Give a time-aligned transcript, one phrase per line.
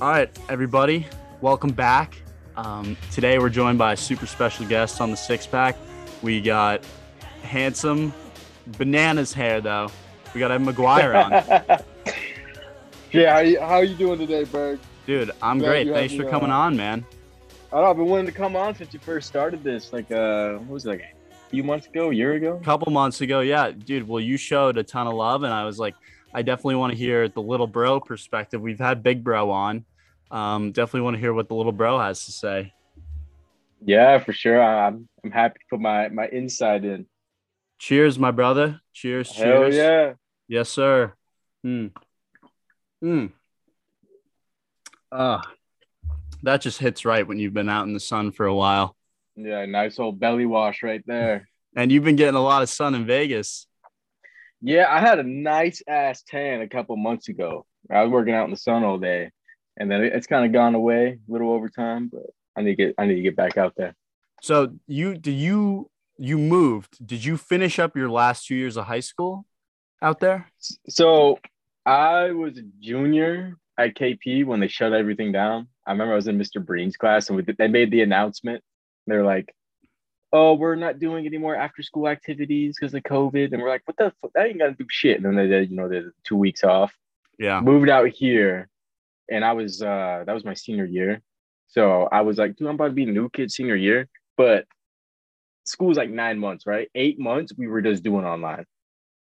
[0.00, 1.08] All right, everybody,
[1.40, 2.22] welcome back.
[2.56, 5.76] Um, today we're joined by a super special guest on the six pack.
[6.22, 6.84] We got
[7.42, 8.14] handsome
[8.78, 9.90] bananas hair though.
[10.32, 11.32] We got Ed McGuire on.
[13.12, 14.78] yeah, how you, how you doing today, Berg?
[15.04, 15.92] Dude, I'm Glad great.
[15.92, 17.04] Thanks for me coming on, man.
[17.72, 19.92] I don't know, I've been wanting to come on since you first started this.
[19.92, 22.56] Like, uh, what was it, like a few months ago, a year ago?
[22.62, 24.06] A couple months ago, yeah, dude.
[24.06, 25.96] Well, you showed a ton of love, and I was like,
[26.32, 28.60] I definitely want to hear the little bro perspective.
[28.60, 29.84] We've had Big Bro on.
[30.30, 32.72] Um, definitely want to hear what the little bro has to say.
[33.84, 34.62] Yeah, for sure.
[34.62, 37.06] I'm I'm happy to put my my insight in.
[37.78, 38.80] Cheers, my brother.
[38.92, 39.34] Cheers.
[39.36, 39.76] Hell cheers.
[39.76, 40.12] yeah.
[40.48, 41.12] Yes, sir.
[41.62, 41.86] Hmm.
[43.00, 43.26] Hmm.
[45.12, 45.42] Ah,
[46.42, 48.94] that just hits right when you've been out in the sun for a while,
[49.36, 51.48] Yeah, nice old belly wash right there.
[51.76, 53.66] and you've been getting a lot of sun in Vegas.
[54.60, 57.64] Yeah, I had a nice ass tan a couple months ago.
[57.90, 59.30] I was working out in the sun all day,
[59.78, 62.10] and then it's kind of gone away a little over time.
[62.12, 62.26] But
[62.56, 63.94] I need to get I need to get back out there.
[64.42, 67.04] So you did you you moved?
[67.06, 69.46] Did you finish up your last two years of high school
[70.02, 70.48] out there?
[70.88, 71.38] So
[71.86, 75.68] I was a junior at KP when they shut everything down.
[75.86, 76.64] I remember I was in Mr.
[76.64, 78.62] Breen's class and we, they made the announcement.
[79.06, 79.54] They're like,
[80.32, 83.82] "Oh, we're not doing any more after school activities because of COVID." And we're like,
[83.86, 84.12] "What the?
[84.20, 84.32] Fuck?
[84.34, 86.92] That ain't gonna do shit." And then they did, you know, the two weeks off.
[87.38, 87.60] Yeah.
[87.60, 88.68] Moved out here,
[89.30, 91.22] and I was uh that was my senior year.
[91.68, 94.64] So I was like, "Dude, I'm about to be a new kid senior year," but
[95.64, 96.88] school's like nine months, right?
[96.94, 98.64] Eight months we were just doing online.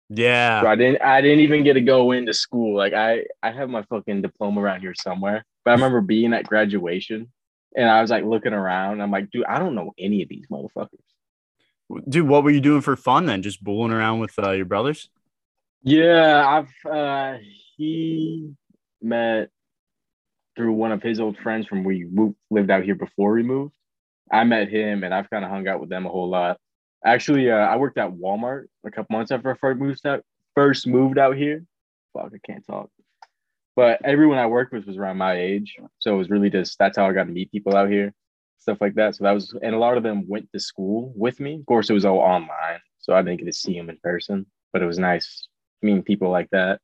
[0.09, 0.63] So Yeah.
[0.65, 2.75] I didn't I didn't even get to go into school.
[2.75, 5.45] Like I I have my fucking diploma around here somewhere.
[5.63, 7.31] But I remember being at graduation
[7.75, 9.01] and I was like looking around.
[9.01, 10.99] I'm like, dude, I don't know any of these motherfuckers.
[12.09, 13.41] Dude, what were you doing for fun then?
[13.41, 15.09] Just bulling around with uh, your brothers?
[15.83, 17.38] Yeah, I've uh
[17.78, 18.53] he
[19.01, 19.49] met
[20.56, 23.74] through one of his old friends from you lived out here before we moved.
[24.31, 26.58] I met him and I've kind of hung out with them a whole lot.
[27.06, 30.24] Actually, uh, I worked at Walmart a couple months after I first moved out
[30.56, 31.66] first moved out here.
[32.14, 32.90] Fuck, I can't talk.
[33.75, 35.75] But everyone I worked with was around my age.
[36.00, 38.14] So it was really just that's how I got to meet people out here,
[38.59, 39.16] stuff like that.
[39.16, 41.56] So that was and a lot of them went to school with me.
[41.56, 42.80] Of course, it was all online.
[43.00, 45.47] So I didn't get to see them in person, but it was nice
[45.81, 46.80] meeting people like that.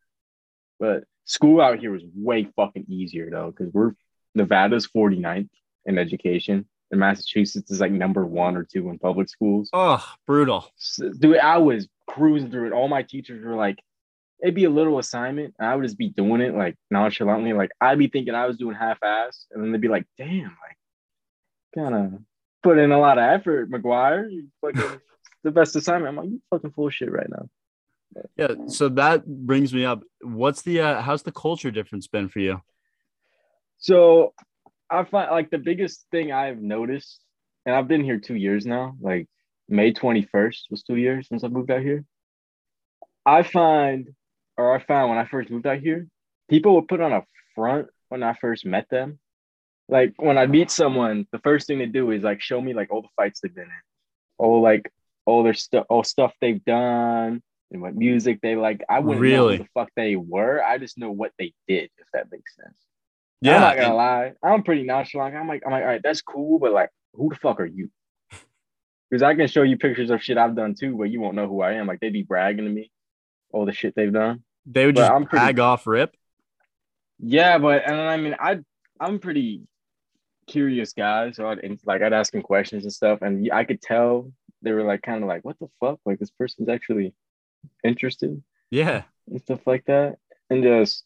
[0.79, 3.91] But school out here was way fucking easier though, because we're
[4.35, 5.49] Nevada's 49th
[5.85, 9.69] in education, and Massachusetts is like number one or two in public schools.
[9.71, 10.65] Oh, brutal.
[10.77, 12.73] So, dude, I was cruising through it.
[12.73, 13.77] All my teachers were like,
[14.41, 17.53] it'd be a little assignment, and I would just be doing it like nonchalantly.
[17.53, 20.77] Like I'd be thinking I was doing half-ass, and then they'd be like, "Damn, like
[21.75, 22.21] kind of
[22.63, 24.31] put in a lot of effort, McGuire.
[24.31, 24.99] You fucking
[25.43, 27.49] the best assignment." I'm like, "You fucking full shit right now."
[28.35, 28.55] Yeah.
[28.67, 30.03] So that brings me up.
[30.21, 32.61] What's the uh, how's the culture difference been for you?
[33.77, 34.33] So
[34.89, 37.21] I find like the biggest thing I've noticed,
[37.65, 39.27] and I've been here two years now, like
[39.67, 42.03] May 21st was two years since I moved out here.
[43.25, 44.09] I find,
[44.57, 46.07] or I found when I first moved out here,
[46.49, 47.23] people would put on a
[47.55, 49.19] front when I first met them.
[49.87, 52.91] Like when I meet someone, the first thing they do is like show me like
[52.91, 53.69] all the fights they've been in,
[54.37, 54.91] all like
[55.25, 57.41] all their stuff, all stuff they've done,
[57.71, 58.83] and what music they like.
[58.89, 59.57] I wouldn't know Really?
[59.57, 60.63] who the fuck they were.
[60.63, 62.77] I just know what they did, if that makes sense.
[63.41, 63.55] Yeah.
[63.55, 64.33] I'm not gonna and- lie.
[64.43, 65.35] I'm pretty nonchalant.
[65.35, 67.89] I'm like, I'm like, all right, that's cool, but like, who the fuck are you?
[69.09, 71.47] Because I can show you pictures of shit I've done too, but you won't know
[71.47, 71.87] who I am.
[71.87, 72.91] Like they'd be bragging to me,
[73.51, 74.43] all the shit they've done.
[74.67, 76.15] they would but just I'm pretty- tag off rip.
[77.19, 78.59] Yeah, but and I mean, I
[78.99, 79.61] I'm pretty
[80.47, 83.81] curious guy, so I'd and, like I'd ask him questions and stuff, and I could
[83.81, 84.31] tell
[84.61, 85.99] they were like kind of like, what the fuck?
[86.05, 87.13] Like this person's actually
[87.83, 88.41] interested.
[88.71, 89.03] Yeah.
[89.29, 90.17] and stuff like that.
[90.49, 91.03] And just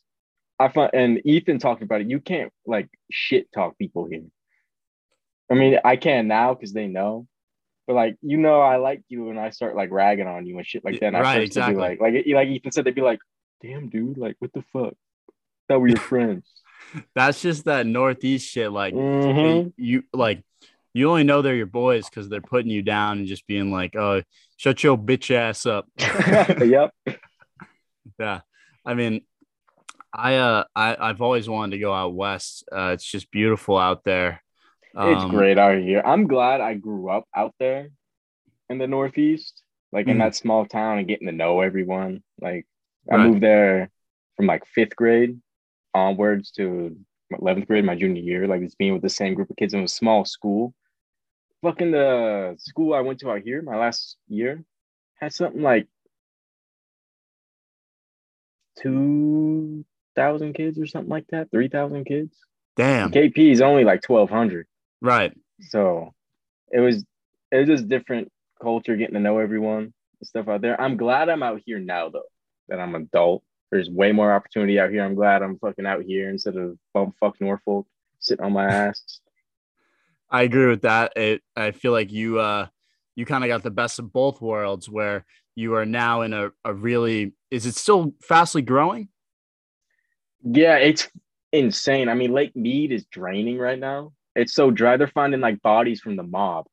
[0.59, 2.09] I find and Ethan talked about it.
[2.09, 4.23] You can't like shit talk people here.
[5.51, 7.27] I mean, I can now because they know.
[7.87, 10.65] But like you know, I like you and I start like ragging on you and
[10.65, 11.07] shit like that.
[11.07, 11.75] And Right, be exactly.
[11.75, 13.19] like, like like Ethan said, they'd be like,
[13.61, 14.93] "Damn, dude, like what the fuck?
[15.67, 16.49] That we were friends."
[17.15, 18.71] That's just that Northeast shit.
[18.71, 19.73] Like Mhm.
[19.77, 20.43] you like
[20.93, 23.95] you only know they're your boys because they're putting you down and just being like,
[23.95, 24.21] oh,
[24.57, 25.87] shut your bitch ass up.
[26.65, 26.91] yep.
[28.19, 28.41] yeah.
[28.85, 29.21] I mean,
[30.13, 32.65] I uh I, I've always wanted to go out west.
[32.71, 34.41] Uh it's just beautiful out there.
[34.95, 36.03] It's Um, great out here.
[36.05, 37.89] I'm glad I grew up out there
[38.69, 40.19] in the Northeast, like in Mhm.
[40.19, 42.21] that small town and getting to know everyone.
[42.39, 42.67] Like
[43.11, 43.27] I Right.
[43.27, 43.89] moved there
[44.37, 45.41] from like fifth grade
[45.95, 46.95] onwards to
[47.31, 49.81] 11th grade, my junior year, like just being with the same group of kids in
[49.83, 50.75] a small school.
[51.63, 54.63] Fucking the school I went to out here, my last year,
[55.15, 55.87] had something like
[58.81, 62.35] 2,000 kids or something like that, 3,000 kids.
[62.75, 63.11] Damn.
[63.11, 64.67] KP is only like twelve hundred.
[65.01, 65.33] Right.
[65.69, 66.13] So
[66.71, 67.05] it was
[67.51, 68.31] it was just different
[68.61, 70.79] culture, getting to know everyone and stuff out there.
[70.79, 72.23] I'm glad I'm out here now though,
[72.69, 73.43] that I'm adult.
[73.71, 75.03] There's way more opportunity out here.
[75.03, 77.87] I'm glad I'm fucking out here instead of bum fuck Norfolk
[78.19, 79.19] sitting on my ass.
[80.33, 81.13] I agree with that.
[81.15, 82.67] It, I feel like you uh
[83.15, 85.25] you kind of got the best of both worlds where
[85.55, 89.09] you are now in a, a really is it still fastly growing?
[90.43, 91.07] Yeah, it's
[91.51, 92.09] insane.
[92.09, 94.13] I mean, Lake Mead is draining right now.
[94.35, 94.97] It's so dry.
[94.97, 96.65] They're finding like bodies from the mob.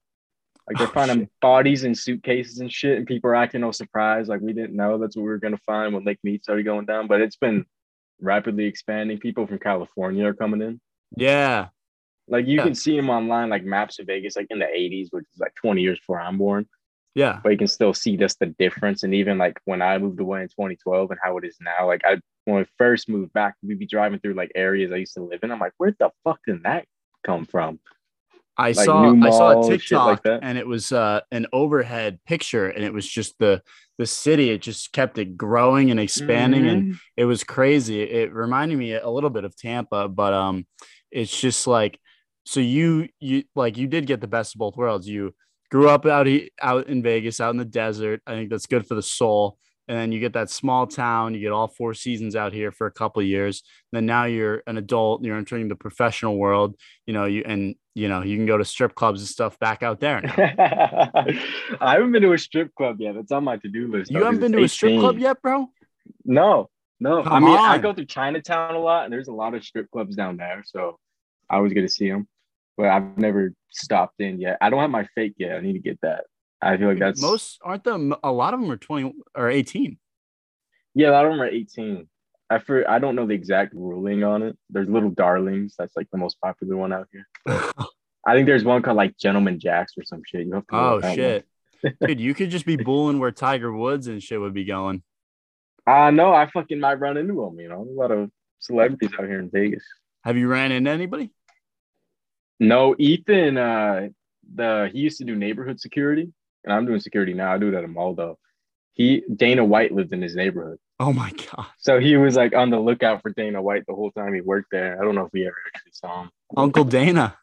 [0.66, 1.30] Like they're Oh, finding shit.
[1.42, 4.28] bodies in suitcases and shit, and people are acting all surprised.
[4.30, 6.86] Like we didn't know that's what we were gonna find when Lake Mead started going
[6.86, 7.06] down.
[7.06, 7.66] But it's been
[8.20, 9.18] rapidly expanding.
[9.18, 10.80] People from California are coming in.
[11.16, 11.68] Yeah.
[12.30, 12.62] Like you Yeah.
[12.64, 15.54] can see them online, like maps of Vegas, like in the 80s, which is like
[15.56, 16.66] 20 years before I'm born.
[17.14, 17.40] Yeah.
[17.42, 19.02] But you can still see just the difference.
[19.02, 22.02] And even like when I moved away in 2012 and how it is now, like
[22.04, 25.22] I when I first moved back, we'd be driving through like areas I used to
[25.22, 25.50] live in.
[25.50, 26.86] I'm like, where the fuck did that
[27.24, 27.80] come from?
[28.56, 32.20] I Like saw new I saw a TikTok like and it was uh, an overhead
[32.26, 33.62] picture and it was just the
[33.98, 34.50] the city.
[34.50, 36.98] It just kept it growing and expanding and Mhm.
[37.16, 38.02] it was crazy.
[38.02, 40.66] It reminded me a little bit of Tampa, but um,
[41.10, 41.98] it's just like
[42.44, 45.08] so you you like you did get the best of both worlds.
[45.08, 45.34] You
[45.70, 46.26] grew up out
[46.60, 48.20] out in Vegas, out in the desert.
[48.26, 49.56] I think that's good for the soul.
[49.88, 51.34] And then you get that small town.
[51.34, 53.64] You get all four seasons out here for a couple of years.
[53.90, 55.24] Then now you're an adult.
[55.24, 56.76] You're entering the professional world.
[57.06, 59.82] You know you and you know you can go to strip clubs and stuff back
[59.82, 60.20] out there.
[60.20, 60.34] Now.
[61.80, 63.16] I haven't been to a strip club yet.
[63.16, 64.10] It's on my to-do list.
[64.10, 65.68] You though, haven't been to a strip club yet, bro?
[66.24, 66.70] No,
[67.00, 67.20] no.
[67.20, 69.90] I Come mean, I go through Chinatown a lot, and there's a lot of strip
[69.90, 70.98] clubs down there, so
[71.50, 72.28] I always get to see them.
[72.76, 74.56] But I've never stopped in yet.
[74.60, 75.56] I don't have my fake yet.
[75.56, 76.24] I need to get that.
[76.62, 78.14] I feel like that's Most aren't them.
[78.22, 79.98] A lot of them are twenty or eighteen.
[80.94, 82.08] Yeah, a lot of them are 18.
[82.50, 84.58] I for I don't know the exact ruling on it.
[84.70, 85.74] There's Little Darlings.
[85.78, 87.26] That's like the most popular one out here.
[88.26, 90.46] I think there's one called like Gentleman Jacks or some shit.
[90.46, 90.76] You have to.
[90.76, 91.46] Oh shit,
[92.00, 92.20] dude!
[92.20, 95.02] You could just be bulling where Tiger Woods and shit would be going.
[95.86, 97.58] Uh no, I fucking might run into them.
[97.60, 99.84] You know, a lot of celebrities out here in Vegas.
[100.24, 101.30] Have you ran into anybody?
[102.60, 103.56] No, Ethan.
[103.56, 104.08] Uh,
[104.54, 106.30] the he used to do neighborhood security,
[106.64, 107.52] and I'm doing security now.
[107.52, 108.38] I do it at a mall though.
[108.92, 112.68] He Dana White lived in his neighborhood, Oh my god, so he was like on
[112.68, 115.00] the lookout for Dana White the whole time he worked there.
[115.00, 116.30] I don't know if we ever actually saw him.
[116.54, 117.38] Uncle Dana.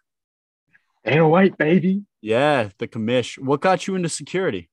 [1.04, 2.04] Dana White, baby.
[2.22, 3.40] Yeah, the commish.
[3.40, 4.70] What got you into security?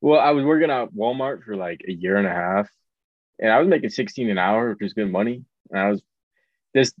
[0.00, 2.70] Well, I was working at Walmart for like a year and a half,
[3.38, 5.44] and I was making 16 an hour, which was good money.
[5.70, 6.02] And I was
[6.74, 6.94] just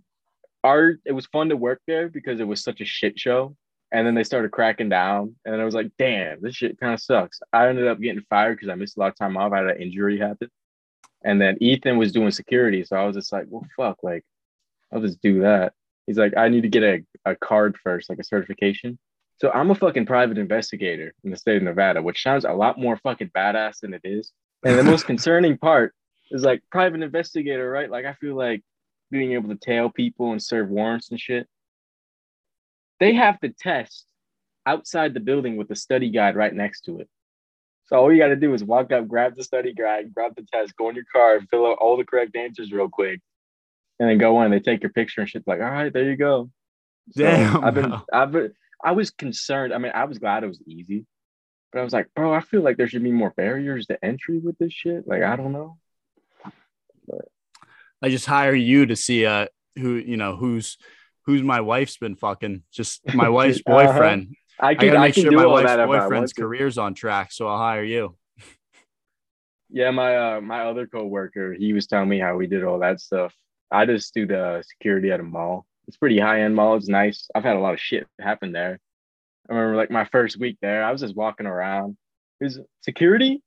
[0.64, 1.00] art.
[1.04, 3.56] It was fun to work there because it was such a shit show.
[3.92, 7.00] And then they started cracking down, and I was like, "Damn, this shit kind of
[7.00, 9.52] sucks." I ended up getting fired because I missed a lot of time off.
[9.52, 10.48] I had an injury happen,
[11.22, 14.24] and then Ethan was doing security, so I was just like, "Well, fuck, like,
[14.92, 15.74] I'll just do that."
[16.06, 18.98] He's like, "I need to get a, a card first, like a certification."
[19.42, 22.78] So I'm a fucking private investigator in the state of Nevada, which sounds a lot
[22.78, 24.32] more fucking badass than it is.
[24.64, 25.94] And the most concerning part
[26.30, 27.90] is like private investigator, right?
[27.90, 28.62] Like I feel like
[29.12, 31.46] being able to tail people and serve warrants and shit.
[32.98, 34.06] They have to test
[34.66, 37.08] outside the building with a study guide right next to it.
[37.86, 40.46] So all you got to do is walk up, grab the study guide, grab the
[40.52, 43.20] test, go in your car, fill out all the correct answers real quick,
[44.00, 44.50] and then go in.
[44.50, 45.44] They take your picture and shit.
[45.46, 46.50] Like, all right, there you go.
[47.10, 47.94] So Damn, I've been.
[48.12, 48.52] I've been,
[48.82, 49.74] I was concerned.
[49.74, 51.06] I mean, I was glad it was easy,
[51.72, 54.38] but I was like, bro, I feel like there should be more barriers to entry
[54.38, 55.06] with this shit.
[55.06, 55.76] Like, I don't know.
[58.02, 60.76] I just hire you to see uh who you know who's
[61.26, 62.62] who's my wife's been fucking.
[62.72, 63.86] Just my wife's Uh-huh.
[63.86, 64.34] boyfriend.
[64.60, 67.32] I I gotta I make can sure do my wife's I boyfriend's career's on track,
[67.32, 68.16] so I'll hire you.
[69.74, 73.00] Yeah, my uh, my other coworker, he was telling me how we did all that
[73.00, 73.34] stuff.
[73.70, 75.64] I just do the security at a mall.
[75.88, 76.76] It's pretty high end mall.
[76.76, 77.26] It's nice.
[77.34, 78.78] I've had a lot of shit happen there.
[79.48, 81.96] I remember like my first week there, I was just walking around.
[82.40, 83.42] Is security?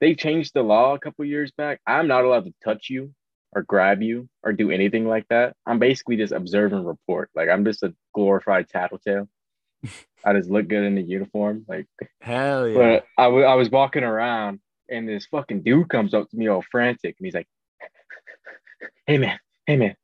[0.00, 1.80] They changed the law a couple years back.
[1.86, 3.14] I'm not allowed to touch you
[3.54, 5.54] or grab you or do anything like that.
[5.66, 7.30] I'm basically just observe and report.
[7.34, 9.28] Like I'm just a glorified tattletale.
[10.24, 11.64] I just look good in the uniform.
[11.68, 11.86] Like
[12.20, 12.74] Hell yeah.
[12.74, 16.48] but I wa- I was walking around and this fucking dude comes up to me
[16.48, 17.48] all frantic and he's like,
[19.06, 19.96] Hey man, hey man,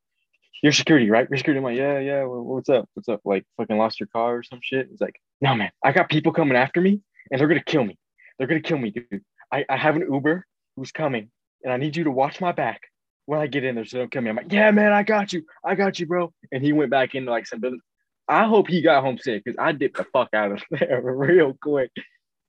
[0.61, 1.27] you're security, right?
[1.29, 1.57] You're security.
[1.59, 2.23] I'm like, yeah, yeah.
[2.25, 2.87] wha- What's up?
[2.93, 3.21] What's up?
[3.25, 4.87] Like fucking lost your car or some shit?
[4.89, 7.01] He's like, no man, I got people coming after me
[7.31, 7.97] and they're gonna kill me.
[8.37, 9.23] They're gonna kill me, dude.
[9.51, 11.31] I, I have an Uber who's coming
[11.63, 12.81] and I need you to watch my back
[13.29, 14.31] when I get in there so don't kill me.
[14.31, 15.43] I'm like, yeah, man, I got you.
[15.63, 16.33] I got you, bro.
[16.51, 17.79] And he went back into like some building.
[18.27, 21.55] I hope he got home safe because I dipped the fuck out of there real
[21.61, 21.91] quick.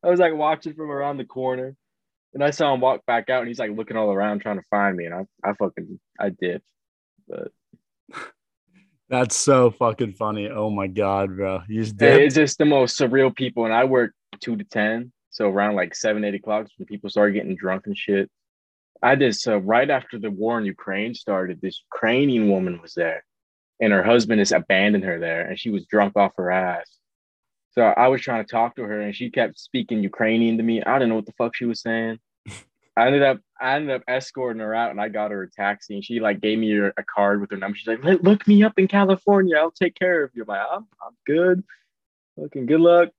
[0.03, 1.77] I was like watching from around the corner
[2.33, 4.65] and I saw him walk back out and he's like looking all around trying to
[4.71, 5.05] find me.
[5.05, 6.65] And I, I fucking, I dipped.
[7.29, 7.49] But
[9.11, 10.49] That's so fucking funny.
[10.49, 11.61] Oh my god, bro.
[11.69, 12.23] You just Yeah, did.
[12.23, 13.67] It's just the most surreal people.
[13.67, 15.13] And I work two to ten.
[15.29, 18.31] So around like seven, eight o'clock when people start getting drunk and shit.
[19.03, 23.25] I did so right after the war in Ukraine started, this Ukrainian woman was there.
[23.81, 26.99] And her husband has abandoned her there and she was drunk off her ass.
[27.71, 30.83] So I was trying to talk to her and she kept speaking Ukrainian to me.
[30.83, 32.19] I didn't know what the fuck she was saying.
[32.97, 35.95] I ended up I ended up escorting her out and I got her a taxi
[35.95, 37.77] and she like gave me a, a card with her number.
[37.77, 39.57] She's like, "Look- me up in California.
[39.57, 40.43] I'll take care of you.
[40.43, 41.65] I'm like, I'm, I'm good.
[42.37, 43.11] Looking good luck.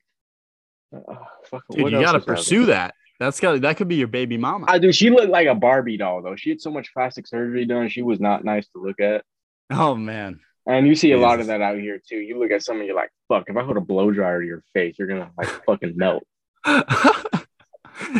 [0.93, 2.35] Uh, fuck, Dude, you out there?
[2.35, 2.93] pursue that.
[3.21, 4.65] That's got that could be your baby mama.
[4.67, 4.91] I do.
[4.91, 6.35] She looked like a Barbie doll though.
[6.35, 7.87] She had so much plastic surgery done.
[7.87, 9.23] She was not nice to look at.
[9.69, 10.39] oh man.
[10.65, 12.17] And you see a lot of that out here too.
[12.17, 14.63] You look at someone, you're like, fuck, if I hold a blow dryer to your
[14.73, 16.23] face, you're gonna like fucking melt.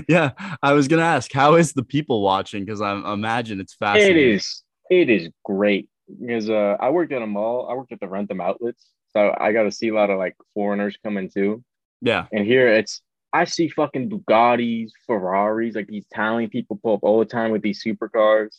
[0.07, 0.31] yeah,
[0.61, 2.63] I was gonna ask, how is the people watching?
[2.63, 4.29] Because I imagine it's It fascinating.
[4.35, 5.89] is it is great.
[6.19, 8.85] Because uh I worked at a mall, I worked at the Rent Wrentham outlets.
[9.13, 11.63] So I got to see a lot of like foreigners coming too.
[12.01, 13.01] Yeah, And here it's
[13.33, 17.61] I see fucking Bugattis, Ferraris, like these Italian people pull up all the time with
[17.61, 18.57] these supercars.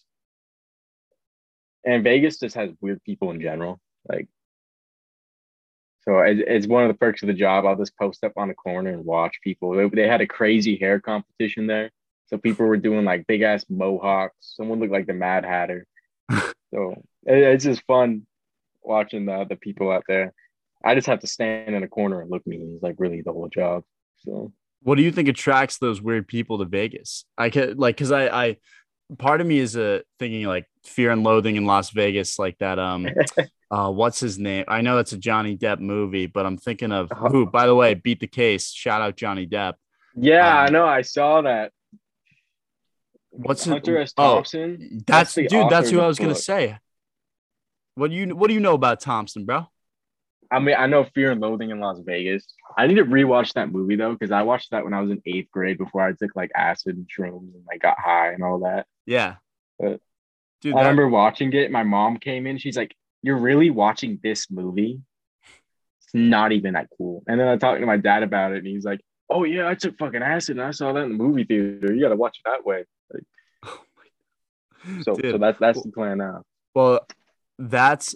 [1.84, 3.80] And Vegas just has weird people in general.
[4.08, 4.28] Like,
[6.02, 7.66] so it, it's one of the perks of the job.
[7.66, 9.72] I'll just post up on the corner and watch people.
[9.72, 11.90] They, they had a crazy hair competition there.
[12.26, 14.34] So people were doing like big ass mohawks.
[14.40, 15.86] Someone looked like the Mad Hatter.
[16.30, 16.94] so
[17.26, 18.26] it, it's just fun
[18.82, 20.32] watching the, the people out there.
[20.84, 22.72] I just have to stand in a corner and look mean.
[22.74, 23.84] It's like really the whole job.
[24.24, 27.24] So what do you think attracts those weird people to Vegas?
[27.38, 28.56] I could like because I I
[29.18, 32.78] part of me is uh, thinking like Fear and Loathing in Las Vegas, like that.
[32.78, 33.06] Um,
[33.70, 34.64] uh, what's his name?
[34.68, 37.28] I know that's a Johnny Depp movie, but I'm thinking of Uh-huh.
[37.28, 37.46] who.
[37.46, 38.70] By the way, beat the case.
[38.72, 39.74] Shout out Johnny Depp.
[40.16, 40.86] yeah, I Um, know.
[40.86, 41.72] I saw that.
[43.30, 44.02] What's Hunter it?
[44.02, 44.12] S.
[44.18, 45.02] Oh, Thompson?
[45.06, 45.70] that's the dude.
[45.70, 46.42] That's who I was gonna book.
[46.42, 46.78] say.
[47.94, 49.68] What do you What do you know about Thompson, bro?
[50.52, 52.44] I mean, I know Fear and Loathing in Las Vegas.
[52.76, 55.22] I need to rewatch that movie though, because I watched that when I was in
[55.26, 58.58] eighth grade before I took like acid and shrooms and like got high and all
[58.60, 58.86] that.
[59.06, 59.36] Yeah,
[59.82, 59.96] Uh,
[60.60, 60.74] dude.
[60.74, 61.70] I that- remember watching it.
[61.70, 62.58] My mom came in.
[62.58, 65.00] She's like, "You're really watching this movie?
[66.02, 68.66] It's not even that cool." And then I talked to my dad about it, and
[68.66, 71.44] he's like, "Oh yeah, I took fucking acid and I saw that in the movie
[71.44, 71.94] theater.
[71.94, 73.24] You got to watch it that way." Like,
[75.02, 76.42] so, Dude, so that's that's the plan now.
[76.74, 77.00] Well,
[77.58, 78.14] that's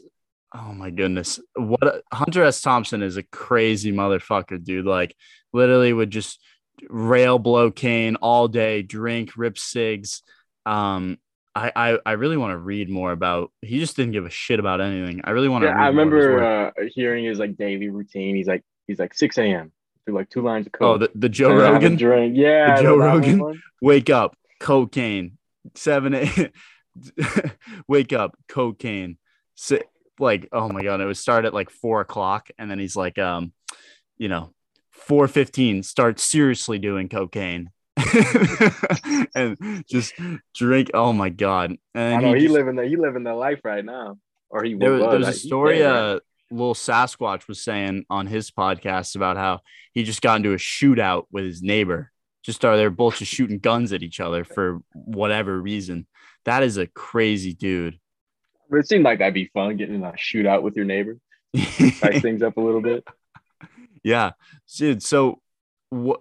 [0.54, 1.40] oh my goodness.
[1.54, 2.60] What a, Hunter S.
[2.60, 4.86] Thompson is a crazy motherfucker, dude.
[4.86, 5.14] Like
[5.52, 6.40] literally would just
[6.88, 10.22] rail blow cane all day, drink, rip cigs.
[10.64, 11.18] Um,
[11.54, 13.50] I I, I really want to read more about.
[13.62, 15.20] He just didn't give a shit about anything.
[15.24, 15.68] I really want to.
[15.68, 18.36] Yeah, I remember uh, hearing his like daily routine.
[18.36, 19.72] He's like, he's like 6 a.m.
[20.06, 20.82] do like two lines of coke.
[20.82, 21.96] oh, the, the Joe and then have a Rogan.
[21.96, 22.34] drink.
[22.36, 23.38] Yeah, The Joe Rogan?
[23.38, 23.62] one.
[23.80, 25.38] Wake up, cocaine.
[25.74, 26.52] Seven a.
[27.88, 29.18] Wake up, cocaine.
[29.54, 29.80] Si-
[30.18, 33.18] like oh my god, it was start at like four o'clock, and then he's like,
[33.18, 33.52] um,
[34.18, 34.52] you know,
[34.90, 35.82] four fifteen.
[35.82, 37.70] Start seriously doing cocaine.
[39.34, 40.14] and just
[40.54, 40.90] drink.
[40.94, 41.74] Oh my god!
[41.94, 44.18] And I know he, just- living the he living the life right now,
[44.50, 46.20] or he there was, there was I- a story uh
[46.50, 49.60] little sasquatch was saying on his podcast about how
[49.92, 52.12] he just got into a shootout with his neighbor
[52.44, 56.06] just are they were both just shooting guns at each other for whatever reason
[56.44, 57.98] that is a crazy dude
[58.70, 61.18] But it seemed like that'd be fun getting in a shootout with your neighbor,
[61.54, 63.04] spice things up a little bit.
[64.04, 64.32] yeah
[64.76, 65.40] dude so
[65.90, 66.20] what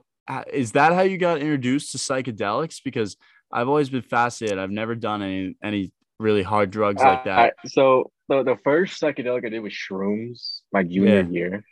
[0.51, 3.15] is that how you got introduced to psychedelics because
[3.51, 7.67] i've always been fascinated i've never done any any really hard drugs like that Uh,
[7.67, 11.29] so the, the first psychedelic I did was shrooms my junior Yeah.
[11.29, 11.63] year,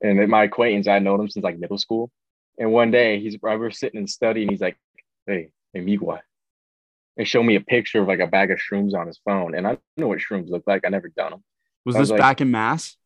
[0.00, 2.10] and my acquaintance I known him since like middle school.
[2.58, 4.78] And one day he's I was sitting in study and he's like,
[5.26, 6.20] "Hey, hey, Miguel,"
[7.16, 9.54] and showed me a picture of like a bag of shrooms on his phone.
[9.54, 10.82] And I don't know what shrooms look like.
[10.84, 11.44] I never done them.
[11.84, 12.96] was was this like- back in mass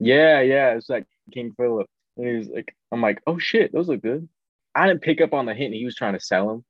[0.00, 1.86] Yeah, yeah, it's like King Philip.
[2.16, 4.28] And he was like, I'm like, oh shit, those look good.
[4.74, 6.64] I didn't pick up on the hint he was trying to sell them.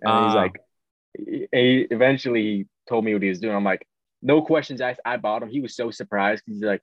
[0.00, 0.42] And he's Ah.
[0.42, 0.56] like,
[1.16, 3.54] he, eventually he told me what he was doing.
[3.54, 3.86] I'm like,
[4.22, 5.00] no questions asked.
[5.04, 5.48] I bought him.
[5.50, 6.42] He was so surprised.
[6.46, 6.82] He's like,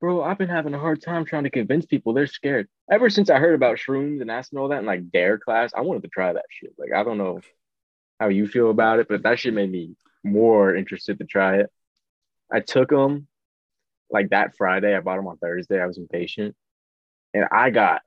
[0.00, 2.12] bro, I've been having a hard time trying to convince people.
[2.12, 2.68] They're scared.
[2.90, 5.72] Ever since I heard about shrooms and acid and all that in like dare class,
[5.76, 6.72] I wanted to try that shit.
[6.78, 7.40] Like, I don't know
[8.18, 11.70] how you feel about it, but that shit made me more interested to try it.
[12.52, 13.26] I took them
[14.10, 14.94] like that Friday.
[14.96, 15.80] I bought them on Thursday.
[15.80, 16.54] I was impatient,
[17.34, 18.02] and I got.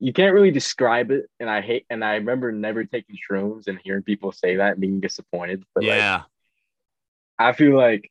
[0.00, 1.86] You can't really describe it, and I hate.
[1.88, 5.64] And I remember never taking shrooms and hearing people say that and being disappointed.
[5.74, 6.22] But like, yeah
[7.38, 8.10] I feel like,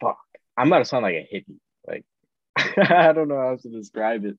[0.00, 0.18] fuck,
[0.56, 1.58] I'm about to sound like a hippie.
[1.86, 2.04] Like,
[2.56, 4.38] I don't know how else to describe it.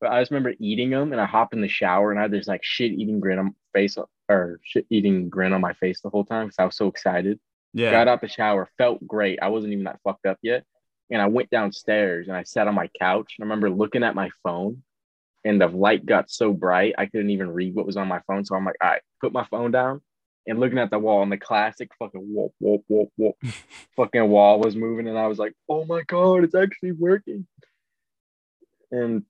[0.00, 2.30] But I just remember eating them, and I hop in the shower, and I had
[2.30, 3.96] this like shit eating grin on my face,
[4.28, 7.40] or shit eating grin on my face the whole time because I was so excited.
[7.74, 7.90] Yeah.
[7.90, 9.38] Got out the shower, felt great.
[9.42, 10.64] I wasn't even that fucked up yet.
[11.10, 13.34] And I went downstairs and I sat on my couch.
[13.38, 14.82] And I remember looking at my phone
[15.44, 18.44] and the light got so bright I couldn't even read what was on my phone.
[18.44, 20.02] So I'm like, all right, put my phone down
[20.46, 23.36] and looking at the wall and the classic fucking whoop, whoop, whoop, whoop,
[23.96, 25.08] fucking wall was moving.
[25.08, 27.46] And I was like, oh my God, it's actually working.
[28.90, 29.24] And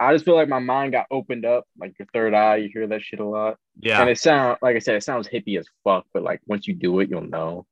[0.00, 2.56] I just feel like my mind got opened up, like your third eye.
[2.56, 3.56] You hear that shit a lot.
[3.80, 4.00] Yeah.
[4.00, 6.74] And it sound like I said, it sounds hippie as fuck, but like once you
[6.74, 7.66] do it, you'll know.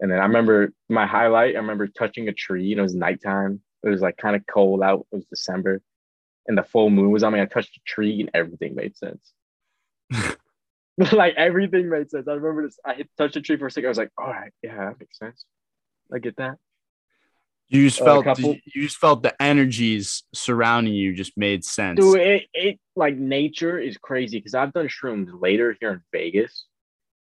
[0.00, 3.60] And then I remember my highlight, I remember touching a tree and it was nighttime.
[3.84, 5.06] It was like kind of cold out.
[5.12, 5.82] It was December.
[6.46, 7.40] And the full moon was on me.
[7.40, 9.32] I touched a tree and everything made sense.
[11.12, 12.28] like everything made sense.
[12.28, 12.78] I remember this.
[12.84, 13.86] I hit touched a tree for a second.
[13.86, 15.44] I was like, all right, yeah, that makes sense.
[16.12, 16.56] I get that.
[17.70, 22.00] You just felt couple- you just felt the energies surrounding you just made sense.
[22.00, 26.66] Dude, it, it like nature is crazy because I've done shrooms later here in Vegas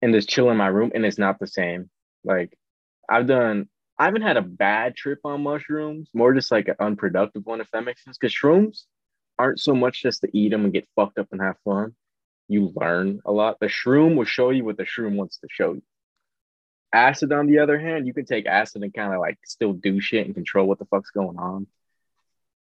[0.02, 1.90] and just chill in my room and it's not the same.
[2.24, 2.58] Like
[3.10, 3.68] I've done,
[3.98, 7.70] I haven't had a bad trip on mushrooms, more just like an unproductive one, if
[7.72, 8.18] that makes sense.
[8.18, 8.84] Because shrooms
[9.38, 11.94] aren't so much just to eat them and get fucked up and have fun.
[12.48, 13.58] You learn a lot.
[13.60, 15.84] The shroom will show you what the shroom wants to show you.
[16.94, 20.00] Acid, on the other hand, you can take acid and kind of like still do
[20.02, 21.68] shit and control what the fuck's going on.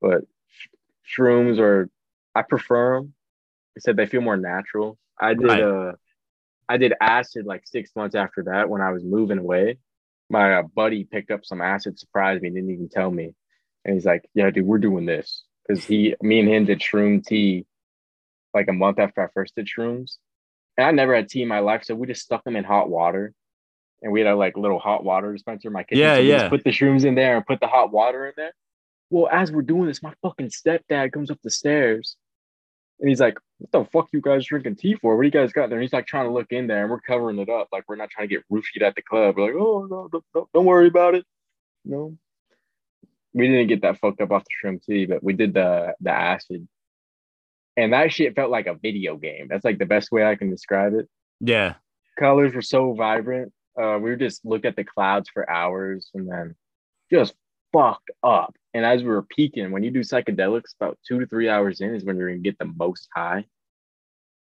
[0.01, 0.23] But
[1.07, 1.89] shrooms are,
[2.33, 3.13] I prefer them.
[3.77, 4.97] I said they feel more natural.
[5.19, 5.61] I did Right.
[5.61, 5.93] uh,
[6.69, 9.77] I did acid like six months after that when I was moving away.
[10.29, 13.33] My uh, buddy picked up some acid, surprised me, didn't even tell me,
[13.85, 17.25] and he's like, "Yeah, dude, we're doing this." Because he, me and him did shroom
[17.25, 17.65] tea
[18.53, 20.17] like a month after I first did shrooms,
[20.77, 22.89] and I never had tea in my life, so we just stuck them in hot
[22.89, 23.33] water,
[24.01, 26.01] and we had a like little hot water dispenser in my kitchen.
[26.01, 26.49] Yeah, so yeah.
[26.49, 28.53] put the shrooms in there and put the hot water in there.
[29.09, 32.17] Well, as we're doing this, my fucking stepdad comes up the stairs,
[32.99, 35.15] and he's like, "What the fuck you guys drinking tea for?
[35.15, 36.91] What do you guys got there?" And he's like trying to look in there, and
[36.91, 39.37] we're covering it up, like we're not trying to get roofied at the club.
[39.37, 41.25] We're like, "Oh no, don't, don't, don't worry about it."
[41.85, 42.17] No,
[43.33, 46.11] we didn't get that fucked up off the shrimp tea, but we did the the
[46.11, 46.67] acid,
[47.77, 49.47] and that shit felt like a video game.
[49.47, 51.07] That's like the best way I can describe it.
[51.39, 51.75] Yeah.
[52.19, 53.53] Colors were so vibrant.
[53.79, 56.55] Uh, we would just looked at the clouds for hours, and then
[57.11, 57.33] just
[57.73, 58.55] fucked up.
[58.73, 61.95] And as we were peaking, when you do psychedelics, about two to three hours in
[61.95, 63.45] is when you're gonna get the most high.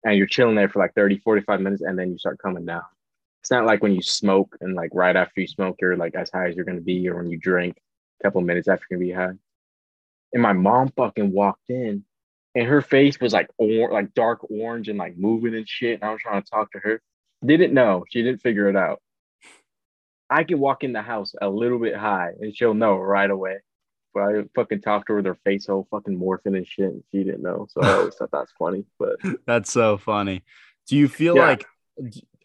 [0.06, 2.84] And you're chilling there for like 30, 45 minutes, and then you start coming down.
[3.42, 6.30] It's not like when you smoke and like right after you smoke, you're like as
[6.32, 7.78] high as you're gonna be, or when you drink
[8.20, 9.38] a couple minutes after you're gonna be high.
[10.34, 12.04] And my mom fucking walked in
[12.56, 15.96] and her face was like or like dark orange and like moving and shit.
[15.96, 17.02] And I was trying to talk to her.
[17.46, 18.06] Didn't know.
[18.10, 19.02] She didn't figure it out.
[20.40, 23.58] I can walk in the house a little bit high and she'll know right away.
[24.14, 26.86] But I fucking talked to her with her face all fucking morphing and shit.
[26.92, 27.68] And she didn't know.
[27.70, 28.86] So I always thought that's funny.
[29.00, 29.16] But
[29.48, 30.44] That's so funny.
[30.88, 31.48] Do you feel Yeah.
[31.48, 31.66] like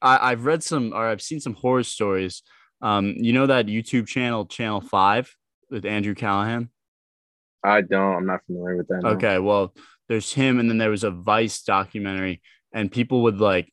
[0.00, 2.42] I, I've read some or I've seen some horror stories?
[2.80, 5.34] Um, you know that YouTube channel, Channel Five,
[5.70, 6.70] with Andrew Callaghan.
[7.64, 8.14] I don't.
[8.16, 9.02] I'm not familiar with that.
[9.02, 9.10] no.
[9.10, 9.74] Okay, well,
[10.08, 12.40] there's him, and then there was a Vice documentary,
[12.72, 13.72] and people would like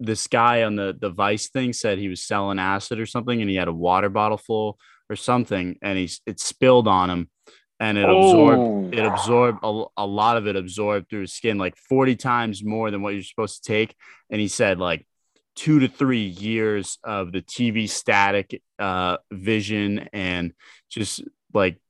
[0.00, 3.48] this guy on the the Vice thing said he was selling acid or something, and
[3.50, 4.78] he had a water bottle full
[5.10, 7.30] or something, and he it spilled on him,
[7.80, 8.90] and it absorbed Oh.
[8.92, 12.90] it absorbed a, a lot of it absorbed through his skin, like 40 times more
[12.90, 13.94] than what you're supposed to take,
[14.30, 15.06] and he said like
[15.54, 20.52] two to three years of the TV static uh vision and
[20.90, 21.22] just
[21.54, 21.80] like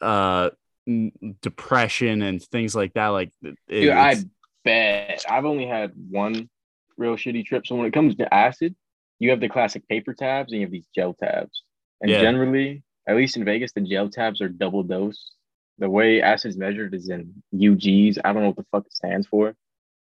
[0.00, 0.50] uh
[0.86, 1.10] n-
[1.42, 4.16] depression and things like that like it- Dude, I
[4.64, 5.24] bet.
[5.28, 6.48] I've only had one
[6.96, 7.66] real shitty trip.
[7.66, 8.74] So when it comes to acid,
[9.18, 11.62] you have the classic paper tabs and you have these gel tabs.
[12.00, 12.20] And Yeah.
[12.20, 15.32] generally, at least in Vegas, the gel tabs are double dose.
[15.78, 18.18] The way acid's measured is in UGs.
[18.24, 19.54] I don't know what the fuck it stands for.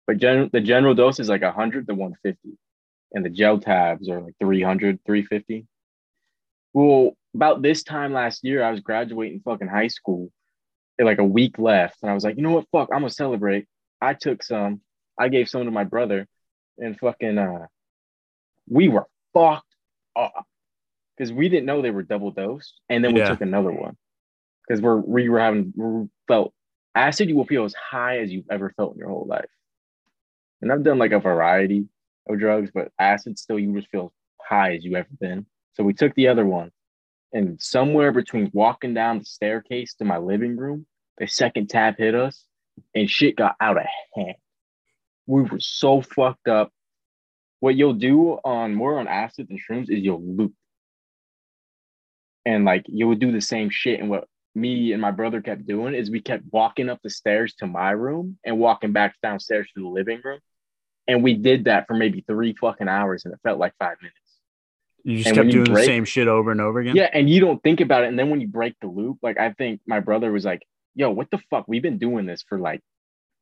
[0.07, 2.57] But gen- the general dose is like 100 to 150.
[3.13, 5.67] And the gel tabs are like 300, 350.
[6.73, 10.31] Well, about this time last year, I was graduating fucking high school.
[10.99, 11.97] Like a week left.
[12.01, 12.67] And I was like, you know what?
[12.71, 13.67] Fuck, I'm gonna celebrate.
[13.99, 14.81] I took some.
[15.17, 16.27] I gave some to my brother.
[16.81, 17.67] And fucking uh
[18.69, 19.73] we were fucked
[20.15, 20.45] up.
[21.15, 22.79] Because we didn't know they were double dosed.
[22.89, 23.29] And then we Yeah.
[23.29, 23.95] took another one.
[24.67, 26.53] Because we're we were having we felt
[26.95, 29.49] acid you will feel as high as you've ever felt in your whole life.
[30.61, 31.87] And I've done like a variety
[32.27, 35.45] of drugs, but acid still you just feel high as you ever been.
[35.73, 36.71] So we took the other one.
[37.33, 40.85] And somewhere between walking down the staircase to my living room,
[41.17, 42.45] the second tab hit us
[42.93, 44.35] and shit got out of hand.
[45.27, 46.71] We were so fucked up.
[47.59, 50.53] What you'll do on more on acid than shrooms is you'll loop.
[52.45, 53.99] And like you would do the same shit.
[53.99, 57.53] And what me and my brother kept doing is we kept walking up the stairs
[57.59, 60.39] to my room and walking back downstairs to the living room.
[61.07, 64.17] And we did that for maybe three fucking hours and it felt like five minutes.
[65.03, 66.95] You just And kept doing the same shit over and over again.
[66.95, 68.07] Yeah, and you don't think about it.
[68.07, 70.61] And then when you break the loop, like I think my brother was like,
[70.95, 71.65] yo, what the fuck?
[71.67, 72.81] We've been doing this for like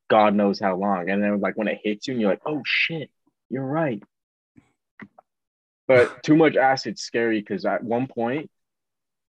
[0.09, 1.09] God knows how long.
[1.09, 3.09] And then like when it hits you and you're like, oh shit,
[3.49, 4.01] you're right.
[5.87, 8.49] But too much acid's scary because at one point,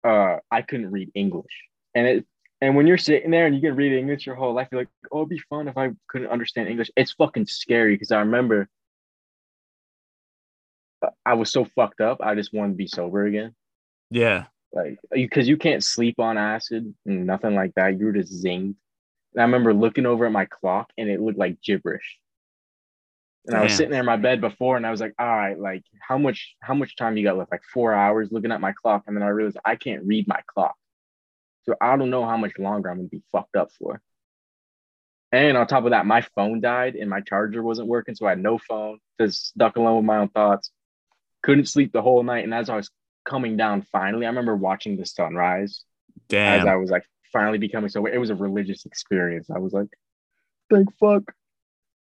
[0.05, 1.53] uh, I couldn't read English.
[1.95, 2.27] And it
[2.61, 4.89] and when you're sitting there and you can read English your whole life, you're like,
[5.11, 6.91] oh, it'd be fun if I couldn't understand English.
[6.97, 8.69] It's fucking scary because I remember
[11.27, 12.19] I was so fucked up.
[12.23, 13.55] I just wanted to be sober again
[14.11, 14.45] Yeah.
[14.73, 17.99] like because you can't sleep on acid and nothing like that.
[17.99, 18.77] You're just zinged.
[19.35, 22.19] And I remember looking over at my clock and it looked like gibberish.
[23.47, 25.59] And I was sitting there in my bed before and I was like, all right,
[25.59, 27.51] like how much how much time you got left?
[27.51, 29.05] Like four hours looking at my clock.
[29.07, 30.77] And then I realized I can't read my clock.
[31.65, 34.01] So I don't know how much longer I'm gonna be fucked up for.
[35.33, 38.15] And on top of that, my phone died and my charger wasn't working.
[38.15, 40.71] So I had no phone, just stuck alone with my own thoughts.
[41.43, 42.45] Couldn't sleep the whole night.
[42.45, 42.91] And as I was
[43.25, 45.85] coming down finally, I remember watching the sunrise
[46.29, 46.61] Damn.
[46.61, 49.49] as I was like finally becoming so it was a religious experience.
[49.51, 49.89] I was like,
[50.71, 51.23] thank fuck.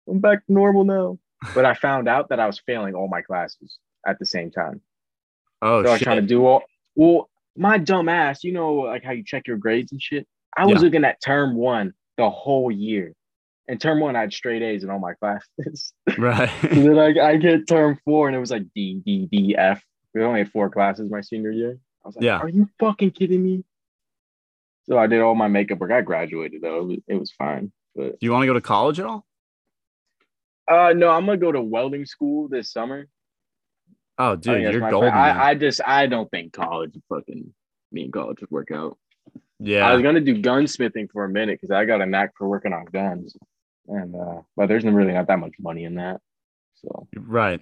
[0.10, 1.18] I'm back to normal now.
[1.56, 4.82] But I found out that I was failing all my classes at the same time.
[5.62, 6.64] Oh so I was trying to do all
[6.96, 10.28] well, my dumb ass, you know, like how you check your grades and shit.
[10.58, 10.80] I was Yeah.
[10.86, 13.14] looking at term one the whole year.
[13.68, 15.94] And term one, I had straight A's in all my classes.
[16.18, 16.50] right.
[16.64, 19.82] and then I, I get term four and it was like D, D, D, F.
[20.14, 21.78] We only had four classes my senior year.
[22.04, 22.40] I was like, Yeah.
[22.40, 23.64] are you fucking kidding me?
[24.84, 25.92] So I did all my makeup work.
[25.92, 26.80] I graduated though.
[26.80, 27.72] It was, it was fine.
[27.96, 29.26] But Do you want to go to college at all?
[30.68, 33.08] uh no, I'm gonna go to welding school this summer.
[34.18, 35.10] Oh, dude, you're golden.
[35.14, 37.54] I, I just I don't think college fucking
[37.92, 38.98] me and college would work out.
[39.60, 42.48] Yeah, I was gonna do gunsmithing for a minute because I got a knack for
[42.48, 43.36] working on guns.
[43.88, 46.22] And uh but there's really not that much money in that.
[46.76, 47.62] So Right.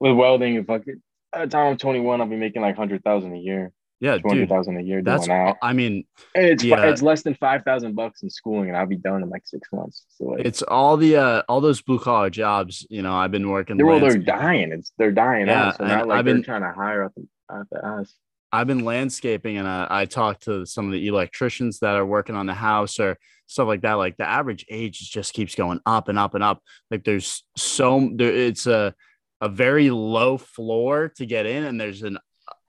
[0.00, 3.02] with welding, if I could by the time I'm 21, I'll be making like hundred
[3.02, 5.26] thousand a year, Yeah, two hundred thousand a year That's.
[5.26, 5.56] doing that.
[5.62, 6.04] I mean,
[6.34, 6.84] it's Yeah.
[6.86, 9.68] it's less than five thousand bucks in schooling, and I'll be done in like six
[9.72, 10.04] months.
[10.16, 12.86] So like, it's all the uh all those blue collar jobs.
[12.90, 13.76] You know, I've been working.
[13.76, 14.72] they're well, they're dying.
[14.72, 15.76] It's they're dying Yeah, out.
[15.78, 18.14] So now like I've been- trying to hire the out the ass.
[18.52, 22.36] I've been landscaping and uh, I talked to some of the electricians that are working
[22.36, 23.94] on the house or stuff like that.
[23.94, 26.62] Like the average age just keeps going up and up and up.
[26.90, 28.94] Like there's so there, it's a
[29.40, 32.18] a very low floor to get in, and there's an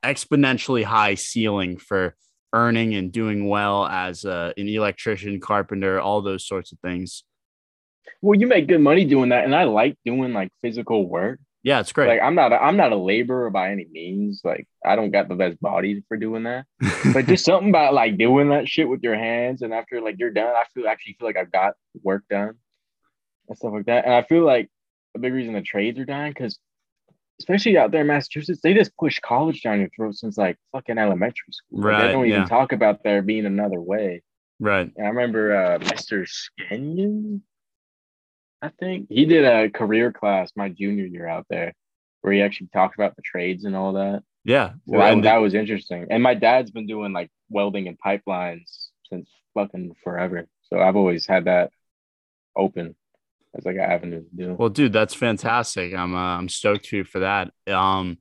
[0.05, 2.15] exponentially high ceiling for
[2.53, 7.23] earning and doing well as a, an electrician, carpenter, all those sorts of things.
[8.21, 11.39] Well, you make good money doing that, and I like doing like physical work.
[11.63, 12.07] Yeah, it's great.
[12.07, 14.41] Like I'm not a, I'm not a laborer by any means.
[14.43, 16.65] Like I don't got the best body for doing that.
[17.13, 20.31] But just something about like doing that shit with your hands, and after like you're
[20.31, 22.55] done, I feel actually feel like I've got work done
[23.47, 24.05] and stuff like that.
[24.05, 24.69] And I feel like
[25.15, 26.59] a big reason the trades are dying because,
[27.39, 30.97] especially out there in Massachusetts, they just push college down your throat since like fucking
[30.97, 31.79] elementary school.
[31.79, 34.23] Like, Right, they don't even talk about there being another way.
[34.59, 34.91] right.
[34.95, 36.25] And I remember uh, Mr.
[36.27, 37.41] Skenyon,
[38.61, 41.73] I think he did a career class my junior year out there,
[42.21, 44.23] where he actually talked about the trades and all that.
[44.43, 44.73] Yeah.
[44.85, 46.07] Well, that, that was interesting.
[46.09, 50.47] And my dad's been doing like welding and pipelines since fucking forever.
[50.69, 51.71] So I've always had that
[52.55, 52.95] open
[53.57, 54.53] as like an avenue to do.
[54.57, 55.93] Well, dude, that's fantastic.
[55.93, 57.51] I'm uh, I'm stoked for you for that.
[57.67, 58.17] Um,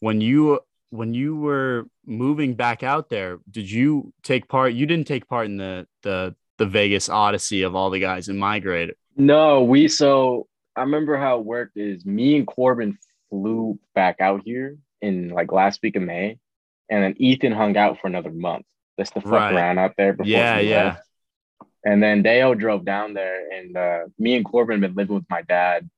[0.00, 4.74] when you when you were moving back out there, did you take part?
[4.74, 8.38] You didn't take part in the the the Vegas Odyssey of all the guys in
[8.38, 8.94] my grade.
[9.16, 12.98] No, we so I remember how it worked is me and Corbin
[13.30, 16.38] flew back out here in like last week of May,
[16.88, 18.64] and then Ethan hung out for another month.
[18.96, 19.54] That's the fuck Right.
[19.54, 20.84] around out there before Yeah, yeah.
[20.84, 21.02] left.
[21.84, 25.28] And then Dale drove down there, and uh, me and Corbin had been living with
[25.28, 25.88] my dad,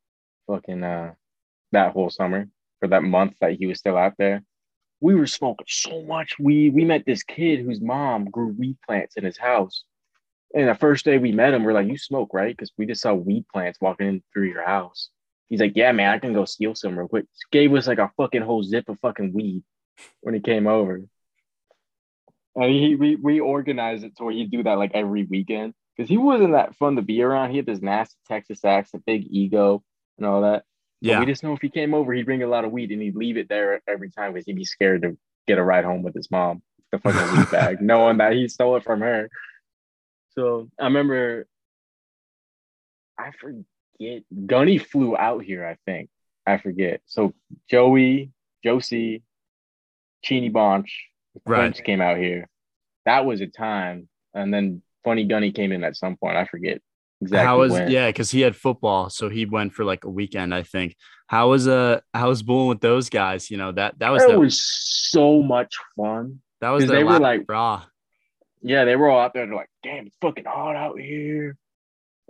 [0.49, 1.15] fucking uh,
[1.73, 2.49] that whole summer
[2.81, 4.43] for that month that he was still out there.
[5.01, 6.75] We were smoking so much weed.
[6.75, 9.85] We met this kid whose mom grew weed plants in his house.
[10.55, 13.03] And the first day we met him, we're like, "You smoke, right?" Because we just
[13.03, 15.11] saw weed plants walking in through your house.
[15.49, 18.11] He's like, "Yeah, man, I can go steal some real quick." Gave us like a
[18.17, 19.63] fucking whole zip of fucking weed
[20.21, 21.03] when he came over.
[22.57, 26.09] And he we we organized it to where he'd do that like every weekend because
[26.09, 27.51] he wasn't that fun to be around.
[27.51, 29.83] He had this nasty Texas accent, big ego,
[30.17, 30.65] and all that.
[31.03, 32.91] But Yeah, we just know if he came over, he'd bring a lot of weed
[32.91, 35.85] and he'd leave it there every time because he'd be scared to get a ride
[35.85, 39.29] home with his mom, the fucking weed bag, knowing that he stole it from her.
[40.31, 41.47] So I remember,
[43.19, 46.09] I forget, Gunny flew out here, I think.
[46.47, 47.01] I forget.
[47.07, 47.35] So
[47.71, 48.31] Joey,
[48.65, 49.23] Josie,
[50.25, 50.91] Cheeny Bonch,
[51.45, 51.59] Right.
[51.59, 52.49] Quince came out here.
[53.05, 54.09] That was a time.
[54.35, 56.37] And then Funny Gunny came in at some point.
[56.37, 56.81] I forget
[57.21, 57.91] exactly how was when.
[57.91, 58.09] yeah?
[58.09, 60.97] Because he had football, so he went for like a weekend, I think.
[61.29, 63.51] How was uh how was bowling with those guys?
[63.51, 66.41] You know that that was It the, was so much fun.
[66.61, 67.83] that was they were like- raw.
[68.63, 69.47] Yeah, they were all out there.
[69.47, 71.57] They're like, damn, it's fucking hot out here.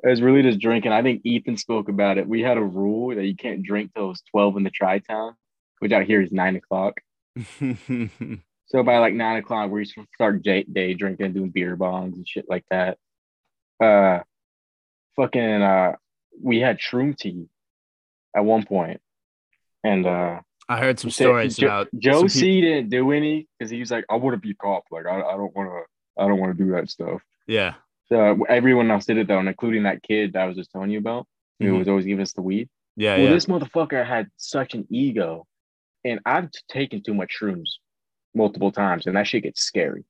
[0.04, 0.92] It was really just drinking.
[0.92, 2.28] I think Ethan spoke about it.
[2.28, 5.34] We had a rule that you can't drink till it's 12 in the Tri Town,
[5.78, 7.00] which out here is nine o'clock.
[8.66, 12.46] So by like nine o'clock, we start day, day drinking, doing beer bongs and shit
[12.48, 12.98] like that.
[13.82, 14.20] Uh,
[15.14, 15.92] fucking, uh,
[16.42, 17.46] we had shroom tea
[18.34, 19.00] at one point,
[19.84, 23.78] and uh, I heard some stories about Joe some C didn't do any because he
[23.78, 24.84] was like, I want to be cop.
[24.90, 27.22] Like, I, I don't want to, I don't want to do that stuff.
[27.46, 27.74] Yeah.
[28.08, 30.90] So everyone else did it though, and including that kid that I was just telling
[30.90, 31.26] you about,
[31.60, 31.78] who Mhm.
[31.78, 32.68] was always giving us the weed.
[32.96, 33.16] Yeah.
[33.16, 33.30] Well, yeah.
[33.32, 35.46] this motherfucker had such an ego,
[36.04, 37.68] and I've taken too much shrooms
[38.36, 40.04] multiple times, and that shit gets scary.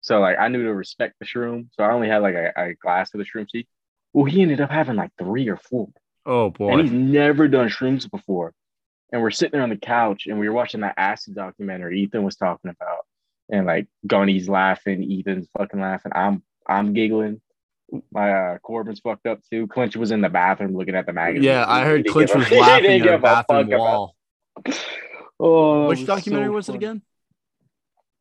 [0.00, 2.74] So like, I knew to respect the shroom, so I only had like a, a
[2.74, 3.66] glass of the shroom tea.
[4.12, 5.88] Well, he ended up having like three or four,
[6.26, 6.72] oh boy.
[6.72, 8.52] And he's never done shrooms before.
[9.12, 12.22] And we're sitting there on the couch, and we were watching that acid documentary Ethan
[12.24, 13.06] was talking about,
[13.50, 17.40] and like Gunny's laughing, Ethan's fucking laughing, I'm I'm giggling.
[18.10, 19.66] My uh, Corbin's fucked up too.
[19.66, 21.44] Clinch was in the bathroom looking at the magazine.
[21.44, 24.16] Yeah, I heard Clinch was laughing at a bathroom fuck about- wall.
[25.44, 27.02] Oh, Which documentary so was it again?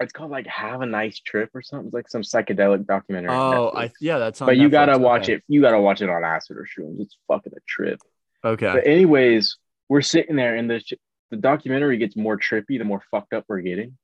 [0.02, 1.88] It's called like Have a Nice Trip or something.
[1.88, 3.30] It's like some psychedelic documentary.
[3.32, 4.48] Oh, I yeah, that's on.
[4.48, 5.34] but you gotta watch okay.
[5.34, 5.44] it.
[5.48, 7.00] You gotta watch it on acid or shrooms.
[7.00, 8.00] It's fucking a trip.
[8.44, 8.72] Okay.
[8.74, 9.58] But anyways,
[9.90, 10.82] we're sitting there, and the
[11.30, 13.98] the documentary gets more trippy the more fucked up we're getting.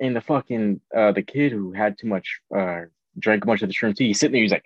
[0.00, 2.82] And the fucking uh, the kid who had too much, uh,
[3.18, 4.08] drank a bunch of the shroom tea.
[4.08, 4.42] He's sitting there.
[4.42, 4.64] He's like,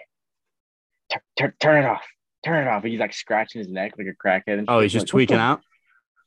[1.13, 2.05] "Tur- tur- "Turn it off,
[2.45, 4.59] turn it off." And he's like scratching his neck like a crackhead.
[4.61, 5.61] And Oh, he's just Like, tweaking out.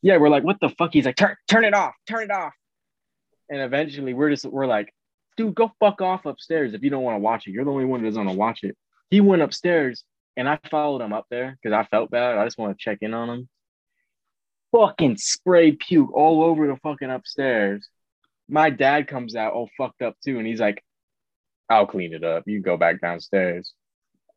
[0.01, 0.91] yeah, we're like, what the fuck?
[0.93, 2.53] He's like, turn, turn it off, turn it off.
[3.49, 4.93] And eventually, we're just, we're like,
[5.37, 7.51] dude, go fuck off upstairs if you don't want to watch it.
[7.51, 8.77] You're the only one that doesn't want to watch it.
[9.09, 10.03] He went upstairs,
[10.37, 12.37] and I followed him up there because I felt bad.
[12.37, 13.49] I just want to check in on him.
[14.71, 17.87] Fucking spray puke all over the fucking upstairs.
[18.47, 20.83] My dad comes out all fucked up too, and he's like,
[21.69, 22.43] "I'll clean it up.
[22.45, 23.73] You go back downstairs."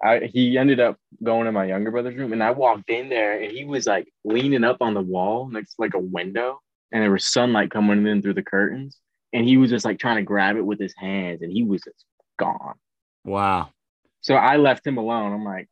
[0.03, 3.40] I, he ended up going to my younger brother's room, and I walked in there,
[3.40, 6.61] and he was like leaning up on the wall next to like a window,
[6.92, 8.98] and there was sunlight coming in through the curtains,
[9.33, 11.83] and he was just like trying to grab it with his hands, and he was
[11.83, 12.05] just
[12.38, 12.74] gone.
[13.24, 13.70] Wow.
[14.20, 15.33] So I left him alone.
[15.33, 15.68] I'm like,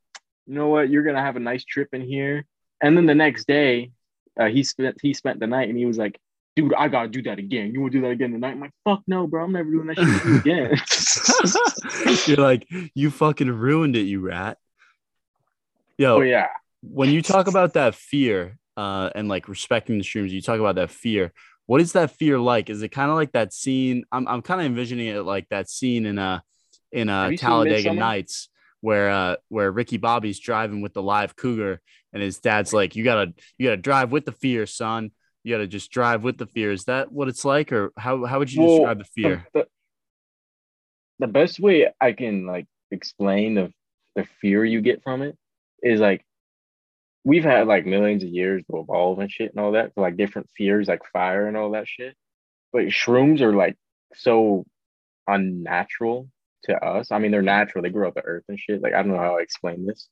[0.47, 0.89] you know what?
[0.91, 2.47] You're gonna have a nice trip in here.
[2.83, 3.93] And then the next day,
[4.39, 6.19] uh, he spent he spent the night, and he was like,
[6.57, 7.73] dude, I gotta do that again.
[7.73, 8.53] You want to do that again tonight?
[8.53, 9.45] I'm like, fuck no, bro.
[9.45, 10.37] I'm never doing that shit
[12.17, 12.27] again.
[12.27, 14.59] You're like, you fucking ruined it, you rat.
[15.99, 16.47] Yo, oh yeah.
[16.81, 20.77] when you talk about that fear uh, and like respecting the streams, you talk about
[20.77, 21.33] that fear.
[21.67, 22.69] What is that fear like?
[22.71, 24.05] Is it kind of like that scene?
[24.11, 26.41] I'm, I'm kind of envisioning it like that scene in uh
[26.91, 28.49] in uh seen Talladega Nights
[28.81, 31.81] where uh where Ricky Bobby's driving with the live cougar
[32.13, 35.13] and his dad's like, you gotta you gotta drive with the fear, son.
[35.45, 36.73] You gotta just drive with the fear.
[36.73, 39.47] Is that what it's like, or how how would you Well, describe the fear?
[39.55, 39.67] The,
[41.21, 43.73] the best way I can like explain the
[44.17, 45.37] the fear you get from it
[45.83, 46.25] is like
[47.25, 50.17] we've had like millions of years to evolve and shit and all that for like
[50.17, 52.15] different fears like fire and all that shit.
[52.73, 53.77] But shrooms are like
[54.15, 54.65] so
[55.27, 56.29] unnatural
[56.65, 57.11] to us.
[57.11, 57.83] I mean, they're natural.
[57.83, 58.83] They grow up the earth and shit.
[58.83, 60.09] Like I don't know how I explain this.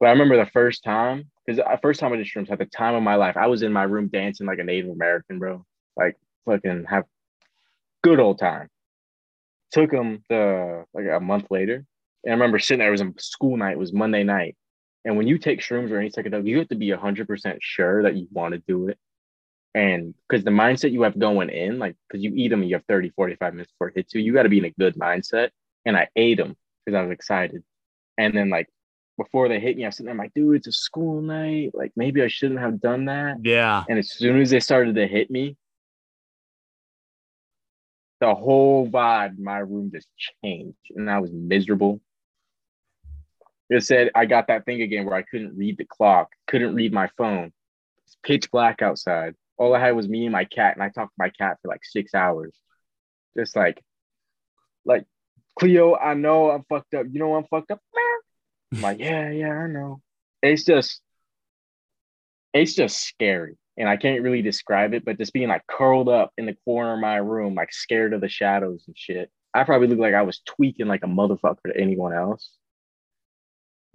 [0.00, 2.66] But I remember the first time, because the first time I did shrooms at the
[2.66, 5.64] time of my life, I was in my room dancing like a Native American, bro.
[5.96, 6.16] Like
[6.46, 7.04] fucking have
[8.02, 8.68] good old time.
[9.70, 11.84] Took them the like a month later,
[12.24, 12.88] and I remember sitting there.
[12.88, 13.72] It was a school night.
[13.72, 14.56] It was Monday night,
[15.04, 18.02] and when you take shrooms or any psychedelic, you have to be hundred percent sure
[18.02, 18.98] that you want to do it,
[19.74, 22.76] and because the mindset you have going in, like because you eat them, and you
[22.76, 24.20] have 30, 45 minutes before it hits you.
[24.20, 25.50] You got to be in a good mindset.
[25.86, 27.62] And I ate them because I was excited,
[28.16, 28.68] and then like
[29.16, 31.70] before they hit me, I was sitting there, I'm like, dude, it's a school night.
[31.74, 33.36] Like maybe I shouldn't have done that.
[33.42, 33.84] Yeah.
[33.88, 35.56] And as soon as they started to hit me,
[38.20, 40.08] the whole vibe in my room just
[40.42, 40.76] changed.
[40.96, 42.00] And I was miserable.
[43.70, 46.92] It said I got that thing again where I couldn't read the clock, couldn't read
[46.92, 47.52] my phone.
[48.04, 49.34] It's pitch black outside.
[49.56, 51.68] All I had was me and my cat, and I talked to my cat for
[51.68, 52.54] like six hours.
[53.36, 53.82] Just like,
[54.84, 55.04] like,
[55.58, 57.06] Cleo, I know I'm fucked up.
[57.10, 57.80] You know I'm fucked up?
[58.72, 60.00] I'm like, yeah, yeah, I know.
[60.42, 61.00] It's just,
[62.52, 63.56] it's just scary.
[63.76, 66.94] And I can't really describe it, but just being like curled up in the corner
[66.94, 69.30] of my room, like scared of the shadows and shit.
[69.52, 72.50] I probably look like I was tweaking like a motherfucker to anyone else.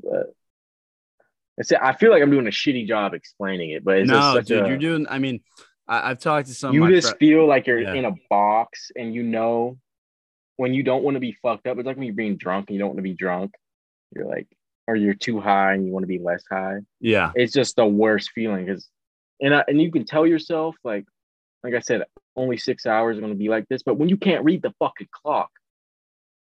[0.03, 0.33] But
[1.57, 4.47] it's, I feel like I'm doing a shitty job explaining it, but it's No, such
[4.47, 5.07] dude, a, you're doing.
[5.09, 5.41] I mean,
[5.87, 6.73] I, I've talked to some.
[6.73, 7.93] you just fri- feel like you're Yeah.
[7.95, 9.77] in a box and you know
[10.57, 11.77] when you don't want to be fucked up.
[11.77, 13.51] It's like when you're being drunk and you don't want to be drunk.
[14.15, 14.47] You're like,
[14.87, 16.79] or you're too high and you want to be less high.
[16.99, 17.31] Yeah.
[17.35, 18.87] It's just the worst feeling because,
[19.41, 21.05] and I, and you can tell yourself like,
[21.63, 22.03] like I said,
[22.35, 23.83] only six hours are going to be like this.
[23.83, 25.49] But when you can't read the fucking clock,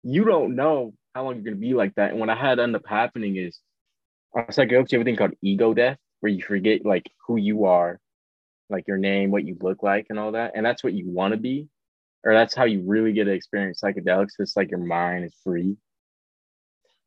[0.02, 2.12] you don't know how long you're to be like that.
[2.12, 3.58] And what I had end up happening is,
[4.34, 7.66] on psychedelics, you have a thing called ego death, where you forget like who you
[7.66, 8.00] are,
[8.70, 10.52] like your name, what you look like, and all that.
[10.54, 11.68] And that's what you want to be,
[12.24, 14.32] or that's how you really get to experience psychedelics.
[14.38, 15.76] It's like your mind is free.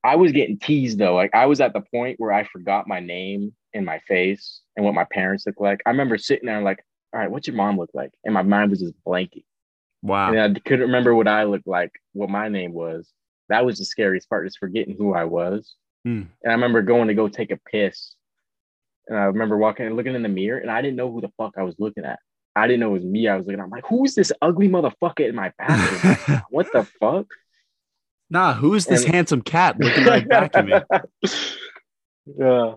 [0.03, 1.15] I was getting teased though.
[1.15, 4.85] Like I was at the point where I forgot my name and my face and
[4.85, 5.81] what my parents look like.
[5.85, 8.11] I remember sitting there like, all right, what's your mom look like?
[8.25, 9.45] And my mind was just blanking.
[10.01, 10.33] Wow.
[10.33, 13.09] And I couldn't remember what I looked like, what my name was.
[13.53, 15.75] That was the scariest part, is forgetting who I was.
[16.03, 16.23] Hmm.
[16.41, 18.15] And I remember going to go take a piss.
[19.07, 21.31] And I remember walking and looking in the mirror, and I didn't know who the
[21.37, 22.17] fuck I was looking at.
[22.55, 23.27] I didn't know it was me.
[23.27, 23.59] I was looking.
[23.61, 26.41] I'm like, who's this ugly motherfucker in my bathroom?
[26.49, 27.27] what the fuck?
[28.31, 30.73] nah, who's this And- handsome cat looking right back at me?
[32.25, 32.75] Yeah.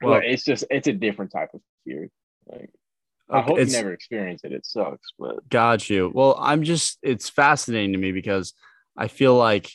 [0.00, 2.08] Well, but it's just it's a different type of fear.
[2.46, 2.70] Like
[3.28, 4.52] I okay, hope you never experience it.
[4.52, 6.10] It sucks, but Got you.
[6.12, 8.54] Well, I'm just, it's fascinating to me because
[8.96, 9.70] I feel like,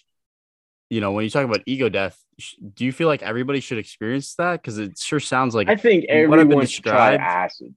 [0.89, 3.77] you know, when you talk about ego death, sh- do you feel like everybody should
[3.77, 4.61] experience that?
[4.61, 7.73] Because it sure sounds like, I think what I've been everyone should try acid.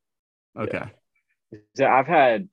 [0.59, 0.85] okay.
[1.77, 2.49] So I've had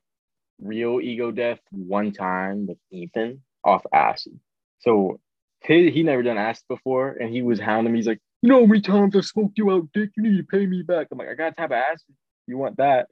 [0.62, 4.39] real ego death one time with Ethan off acid.
[4.80, 5.19] So
[5.63, 8.00] he, he never done acid before, and he was hounding me.
[8.00, 10.12] He's like, "You know many times I smoked you out, dick?
[10.15, 12.15] You need to pay me back." I'm like, "I got a type of acid.
[12.48, 13.08] You want that?"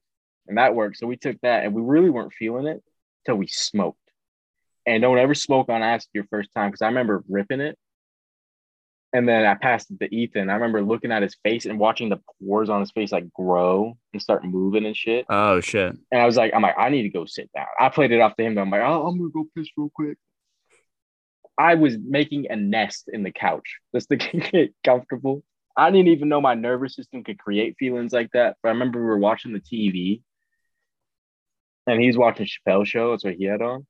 [0.47, 0.97] And that worked.
[0.97, 2.83] So we took that, and we really weren't feeling it
[3.25, 3.99] till we smoked.
[4.85, 7.77] And don't ever smoke on acid your first time because I remember ripping it.
[9.13, 10.49] And then I passed it to Ethan.
[10.49, 13.95] I remember looking at his face and watching the pores on his face like grow
[14.11, 15.25] and start moving and shit.
[15.29, 15.95] Oh, shit.
[16.11, 17.67] And I was like, I'm like, I need to go sit down.
[17.79, 18.55] I played it off to him.
[18.55, 20.17] But I'm like, oh, I'm gonna go piss real quick.
[21.57, 24.15] I was making a nest in the couch just to
[24.51, 25.43] get comfortable.
[25.77, 28.57] I didn't even know my nervous system could create feelings like that.
[28.61, 30.21] But I remember we were watching the TV,
[31.87, 33.11] and he was watching Chappelle Show.
[33.11, 33.85] That's what he had on.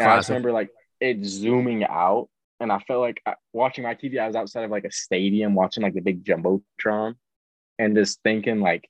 [0.00, 2.28] And I just remember like it zooming out,
[2.60, 4.18] and I felt like I- watching my TV.
[4.18, 7.14] I was outside of like a stadium watching like the big jumbotron,
[7.78, 8.88] and just thinking like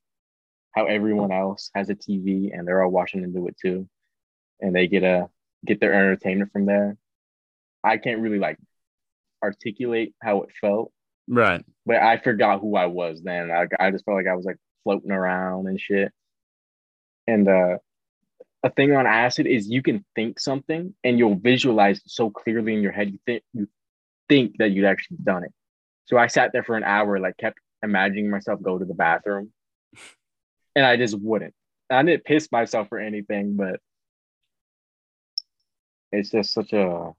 [0.75, 3.88] how everyone else has a TV and they're all watching into it too,
[4.61, 5.29] and they get a
[5.66, 6.97] get their entertainment from there.
[7.83, 8.59] I can't really like
[9.42, 10.92] articulate how it felt,
[11.29, 11.64] Right.
[11.87, 13.51] but I forgot who I was then.
[13.51, 16.12] I, I just felt like I was like floating around and shit.
[17.27, 17.79] And uh,
[18.62, 22.75] a thing on acid is you can think something and you'll visualize it so clearly
[22.75, 23.11] in your head.
[23.11, 23.68] You think you
[24.29, 25.53] think that you'd actually done it.
[26.07, 29.53] So I sat there for an hour, like kept imagining myself go to the bathroom,
[30.77, 31.55] and I just wouldn't.
[31.90, 33.81] I didn't piss myself or anything, but
[36.12, 37.12] it's just such a.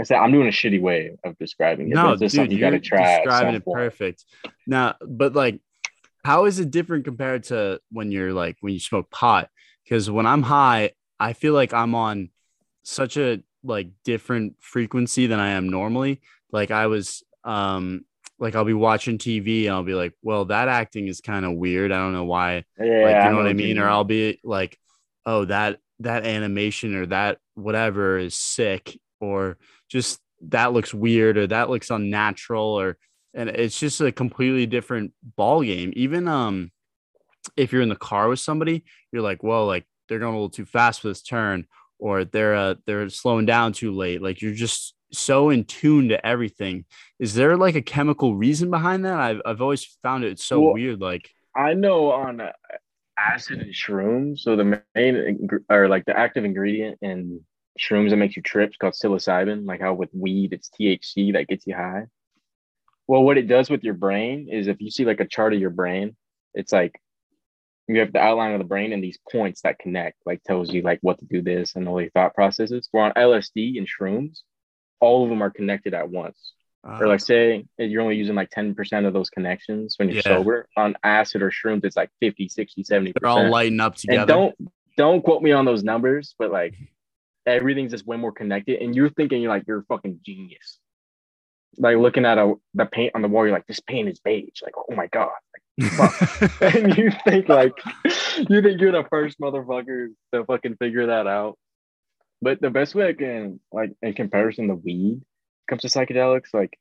[0.00, 1.94] I said I'm doing a shitty way of describing it.
[1.94, 3.18] No, dude, something you got to try.
[3.24, 4.24] describing it perfect.
[4.66, 5.60] Now, but like,
[6.24, 9.50] how is it different compared to when you're like when you smoke pot?
[9.88, 12.28] Because when I'm high, I feel like I'm on
[12.82, 16.20] such a like different frequency than I am normally.
[16.52, 18.04] Like I was, um,
[18.38, 21.54] like I'll be watching TV and I'll be like, well, that acting is kind of
[21.54, 21.90] weird.
[21.90, 23.78] I don't know why Yeah, like you know what I mean?
[23.78, 24.78] Or I'll be like,
[25.26, 29.56] oh, that that animation or that whatever is sick, or
[29.88, 32.96] just that looks weird or that looks unnatural, or
[33.34, 35.92] and it's just a completely different ball game.
[35.96, 36.70] Even um
[37.56, 40.50] if you're in the car with somebody, you're like, whoa, like they're going a little
[40.50, 41.66] too fast for this turn,
[41.98, 44.22] or they're uh they're slowing down too late.
[44.22, 46.84] Like you're just so in tune to everything.
[47.18, 49.18] Is there like a chemical reason behind that?
[49.18, 51.00] I've I've always found it so Well, weird.
[51.00, 52.52] Like I know on uh,
[53.18, 54.40] acid and shrooms.
[54.40, 57.44] So the main or like the active ingredient in
[57.78, 59.66] shrooms that makes you trip is called psilocybin.
[59.66, 62.06] Like how with weed it's THC that gets you high.
[63.06, 65.60] Well, what it does with your brain is if you see like a chart of
[65.60, 66.14] your brain,
[66.54, 67.00] it's like
[67.88, 70.82] you have the outline of the brain and these points that connect, like tells you
[70.82, 72.88] like what to do this and all your thought processes.
[72.92, 74.40] Where on LSD and shrooms,
[75.00, 76.52] all of them are connected at once.
[76.86, 80.22] Uh, or like say you're only using like 10% of those connections when you're Yeah.
[80.22, 84.20] sober on acid or shrooms it's like 50 60 70 they're all lighting up together.
[84.20, 86.76] and don't don't quote me on those numbers but like
[87.46, 90.78] everything's just way more connected and you're thinking you're like you're a fucking genius.
[91.78, 94.62] Like looking at a the paint on the wall you're like this paint is beige.
[94.62, 95.30] Like oh my god
[96.60, 97.72] and you think like
[98.48, 101.56] you think you're the first motherfucker to fucking figure that out.
[102.42, 105.20] But the best way I can like in comparison to weed
[105.68, 106.76] comes to psychedelics, like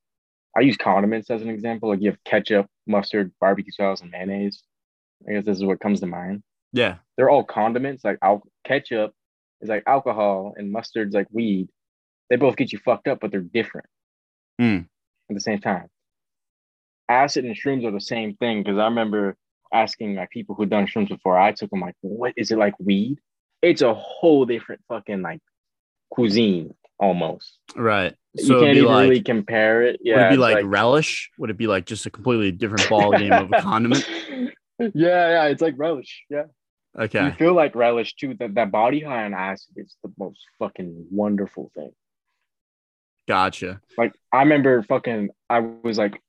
[0.55, 1.89] I use condiments as an example.
[1.89, 4.63] Like you have ketchup, mustard, barbecue sauce, and mayonnaise.
[5.27, 6.43] I guess this is what comes to mind.
[6.73, 8.03] yeah, They're all condiments.
[8.03, 9.13] Like al- ketchup
[9.61, 11.69] is like alcohol, and mustard's like weed.
[12.29, 13.87] They both get you fucked up, but they're different.
[14.59, 14.79] Hmm.
[15.29, 15.87] at the same time.
[17.09, 19.35] Acid and shrooms are the same thing because I remember
[19.73, 22.73] asking like people who'd done shrooms before I took them like, what is it like
[22.79, 23.19] weed?
[23.61, 25.39] It's a whole different fucking like
[26.09, 27.59] cuisine almost.
[27.75, 28.15] Right.
[28.37, 29.99] So you can't even like, really compare it.
[30.03, 30.15] Yeah.
[30.17, 31.31] Would it be like, like, relish?
[31.37, 34.07] Would it be like just a completely different ball game of a condiment?
[34.79, 36.23] Yeah, yeah, it's like relish.
[36.29, 36.43] Yeah.
[36.97, 37.25] Okay.
[37.25, 38.35] You feel like relish too.
[38.39, 41.91] That that body high on acid is the most fucking wonderful thing.
[43.27, 43.81] Gotcha.
[43.97, 46.21] Like I remember fucking I was like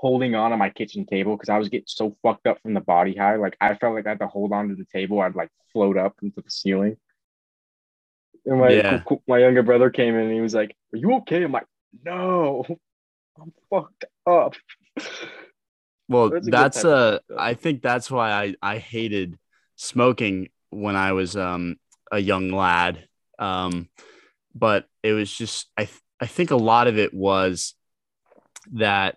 [0.00, 2.80] holding on on my kitchen table because I was getting so fucked up from the
[2.80, 3.36] body high.
[3.36, 5.20] Like I felt like I had to hold on to the table.
[5.20, 6.96] I'd like float up into the ceiling.
[8.46, 9.02] And my yeah.
[9.28, 11.66] my younger brother came in and he was like, "Are you okay?" I'm like,
[12.02, 12.64] "No,
[13.38, 14.54] I'm fucked up."
[16.08, 19.38] Well, that's, that's uh I think that's why I I hated
[19.76, 21.76] smoking when I was um
[22.10, 23.06] a young lad.
[23.38, 23.90] Um
[24.54, 27.74] but it was just I th- I think a lot of it was
[28.72, 29.16] that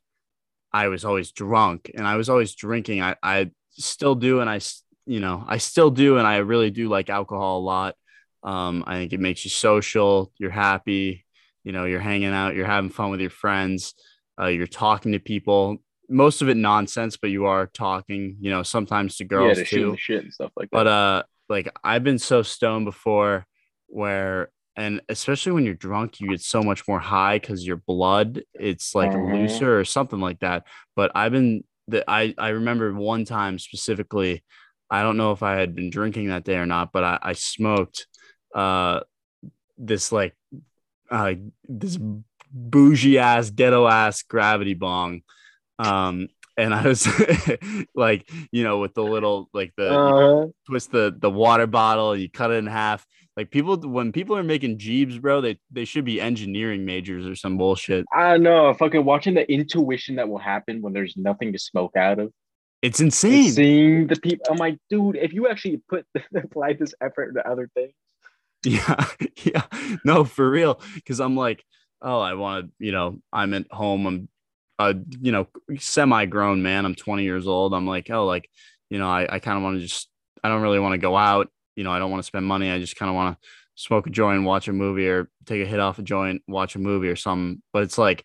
[0.74, 3.02] I was always drunk and I was always drinking.
[3.02, 4.60] I I still do and I
[5.06, 7.96] you know, I still do and I really do like alcohol a lot.
[8.42, 10.32] Um, I think it makes you social.
[10.38, 11.26] You're happy.
[11.64, 12.56] You know, you're hanging out.
[12.56, 13.94] You're having fun with your friends.
[14.40, 15.78] Uh, you're talking to people.
[16.10, 18.38] Most of it nonsense, but you are talking.
[18.40, 19.96] You know, sometimes to girls yeah, to too.
[19.98, 20.78] shit and stuff like that.
[20.78, 23.46] But uh, like I've been so stoned before,
[23.88, 28.42] where and especially when you're drunk, you get so much more high because your blood
[28.54, 29.36] it's like mm-hmm.
[29.36, 30.66] looser or something like that.
[30.96, 34.44] But I've been that I I remember one time specifically.
[34.90, 37.34] I don't know if I had been drinking that day or not, but I, I
[37.34, 38.08] smoked
[38.54, 39.02] uh
[39.78, 40.36] this like
[41.10, 41.34] uh
[41.68, 41.98] this
[42.52, 45.22] bougie ass ghetto ass gravity bong
[45.80, 47.08] um and i was
[47.96, 52.30] like you know with the little like the uh, twist the the water bottle you
[52.30, 53.06] cut it in half
[53.38, 57.36] like people when people are making jeeps bro they they should be engineering majors or
[57.36, 61.60] some bullshit i know fucking watching the intuition that will happen when there's nothing to
[61.60, 62.32] smoke out of
[62.82, 66.06] it's insane seeing the people i'm like dude if you actually put
[66.36, 67.94] apply this effort into other things
[68.64, 69.06] Yeah,
[69.44, 69.64] yeah,
[70.04, 70.80] no, for real.
[70.96, 71.64] Because I'm like,
[72.02, 74.06] oh, I want to, you know, I'm at home.
[74.08, 74.30] I'm,
[74.80, 76.86] a, you know, semi-grown man.
[76.86, 77.74] I'm 20 years old.
[77.74, 78.50] I'm like, oh, like,
[78.90, 80.10] you know, I, I kind of want to just,
[80.44, 81.50] I don't really want to go out.
[81.76, 82.72] You know, I don't want to spend money.
[82.72, 85.68] I just kind of want to smoke a joint, watch a movie, or take a
[85.68, 87.62] hit off a joint, watch a movie or something.
[87.72, 88.24] But it's like,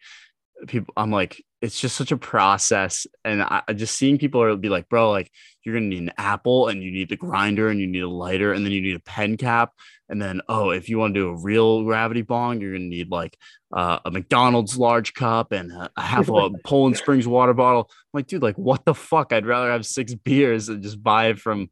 [0.67, 3.07] people, I'm like, it's just such a process.
[3.25, 5.31] And I, just seeing people are be like, bro, like
[5.65, 8.53] you're gonna need an apple and you need the grinder and you need a lighter
[8.53, 9.73] and then you need a pen cap.
[10.09, 13.11] And then, oh, if you want to do a real gravity bong, you're gonna need
[13.11, 13.37] like
[13.73, 17.91] uh, a McDonald's large cup and a, a half a Poland Springs water bottle.
[17.91, 19.33] I'm like, dude, like what the fuck?
[19.33, 21.71] I'd rather have six beers and just buy it from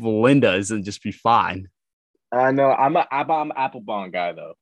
[0.00, 1.68] Linda's and just be fine.
[2.32, 2.70] I know.
[2.70, 4.54] I'm a I'm an apple bong guy though.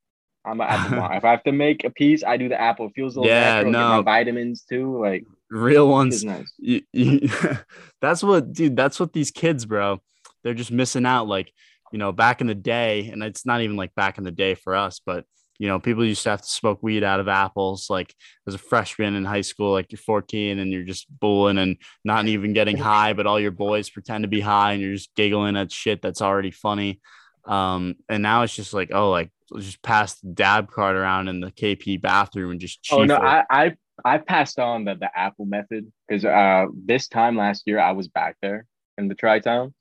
[0.44, 1.12] I'm an apple bong.
[1.14, 2.86] if I have to make a piece, I do the apple.
[2.86, 3.72] It feels a little yeah, natural.
[3.72, 5.00] no vitamins too.
[5.00, 6.24] Like real ones.
[6.24, 6.52] Nice.
[6.58, 7.28] You, you,
[8.00, 8.76] that's what, dude.
[8.76, 10.00] That's what these kids, bro.
[10.42, 11.26] They're just missing out.
[11.26, 11.52] Like
[11.92, 14.54] you know, back in the day, and it's not even like back in the day
[14.54, 15.24] for us, but
[15.58, 17.88] you know, people used to have to smoke weed out of apples.
[17.88, 18.14] Like
[18.46, 22.26] as a freshman in high school, like you're 14 and you're just bulling and not
[22.26, 25.56] even getting high, but all your boys pretend to be high and you're just giggling
[25.56, 27.00] at shit that's already funny.
[27.46, 31.40] Um, and now it's just like, oh, like just pass the dab cart around in
[31.40, 32.80] the KP bathroom and just.
[32.90, 37.36] Oh no, I, I I passed on the the Apple method because uh this time
[37.36, 38.66] last year I was back there
[38.98, 39.74] in the Tri Town,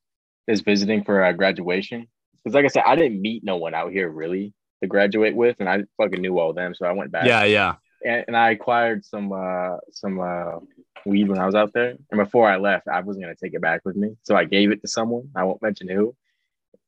[0.47, 2.07] is visiting for a graduation.
[2.43, 5.57] Because like I said, I didn't meet no one out here really to graduate with,
[5.59, 7.25] and I fucking knew all them, so I went back.
[7.25, 7.75] Yeah, yeah.
[8.05, 10.59] And, and I acquired some uh some uh
[11.05, 13.61] weed when I was out there, and before I left, I wasn't gonna take it
[13.61, 15.29] back with me, so I gave it to someone.
[15.35, 16.15] I won't mention who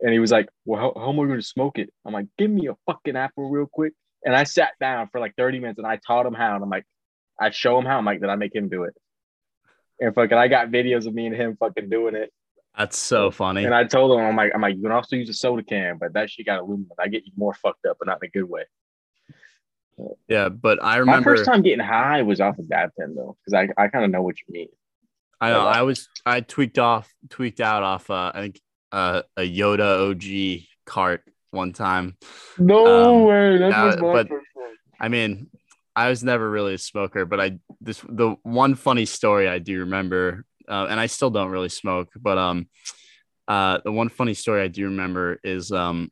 [0.02, 1.92] and he was like, Well, how, how am I going to smoke it?
[2.06, 3.94] I'm like, Give me a fucking apple real quick.
[4.24, 6.56] And I sat down for like 30 minutes and I taught him how.
[6.56, 6.86] And I'm like,
[7.40, 7.98] I show him how.
[7.98, 8.94] I'm like, Did I make him do it?
[10.00, 12.32] And fucking, I got videos of me and him fucking doing it.
[12.78, 13.65] That's so funny.
[13.65, 15.97] And I told him, I'm like, I'm like, you can also use a soda can,
[15.99, 16.91] but that shit got aluminum.
[16.99, 18.65] I get you more fucked up, but not in a good way.
[20.28, 23.36] Yeah, but I remember my first time getting high was off of that pen though,
[23.43, 24.67] because I, I kind of know what you mean.
[25.41, 25.65] I know.
[25.65, 28.09] I was I tweaked off, tweaked out off.
[28.09, 28.61] Uh, I think
[28.91, 32.15] uh, a Yoda OG cart one time.
[32.59, 33.57] No um, way.
[33.57, 34.30] That's uh, but
[34.99, 35.49] I mean,
[35.95, 39.80] I was never really a smoker, but I this the one funny story I do
[39.80, 42.68] remember, uh, and I still don't really smoke, but um,
[43.47, 46.11] uh, the one funny story I do remember is um,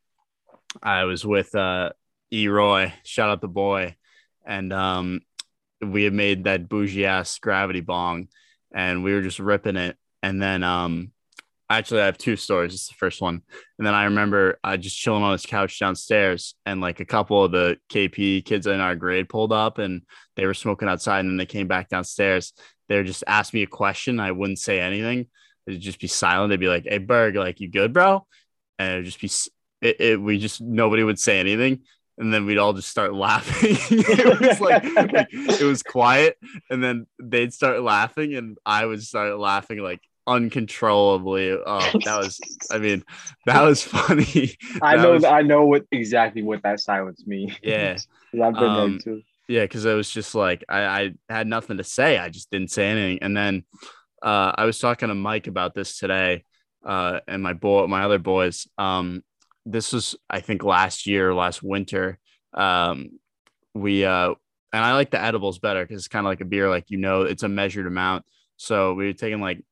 [0.82, 1.92] I was with uh,
[2.32, 3.96] E Roy, shout out the boy,
[4.46, 5.22] and um,
[5.82, 8.28] we had made that bougie ass gravity bong,
[8.74, 11.12] and we were just ripping it, and then um,
[11.70, 12.74] actually I have two stories.
[12.74, 13.42] It's the first one,
[13.78, 17.44] and then I remember uh, just chilling on his couch downstairs, and like a couple
[17.44, 20.04] of the KP kids in our grade pulled up, and
[20.36, 22.54] they were smoking outside, and then they came back downstairs.
[22.88, 24.20] They would just ask me a question.
[24.20, 25.28] I wouldn't say anything.
[25.66, 26.52] They'd just be silent.
[26.52, 28.26] They'd be like, "Hey, Berg, like you good, bro?"
[28.78, 30.22] And it'd just be it, it.
[30.22, 31.82] We just nobody would say anything,
[32.18, 33.78] and then we'd all just start laughing.
[33.90, 34.84] it was like,
[35.32, 36.38] it was quiet,
[36.70, 41.52] and then they'd start laughing, and I would start laughing like uncontrollably.
[41.66, 42.40] Oh, that was,
[42.72, 43.04] I mean,
[43.46, 44.56] that was funny.
[44.82, 47.54] I know, was- I know what exactly what that silence means.
[47.64, 47.98] yeah,
[48.34, 49.22] I've been Um, there too.
[49.48, 50.82] yeah, because it was just like I,
[51.30, 52.18] I had nothing to say.
[52.18, 53.64] I just didn't say anything, and then
[54.24, 56.44] uh, I was talking to Mike about this today,
[56.86, 58.68] uh, and my boy, my other boys.
[58.78, 59.24] Um,
[59.68, 62.20] this was, I think, last year, last winter.
[62.54, 63.20] Um,
[63.74, 64.34] we uh,
[64.74, 66.98] and I like the edibles better because it's kind of like a beer, like you
[66.98, 68.26] know, it's a measured amount.
[68.58, 69.64] So we were taking like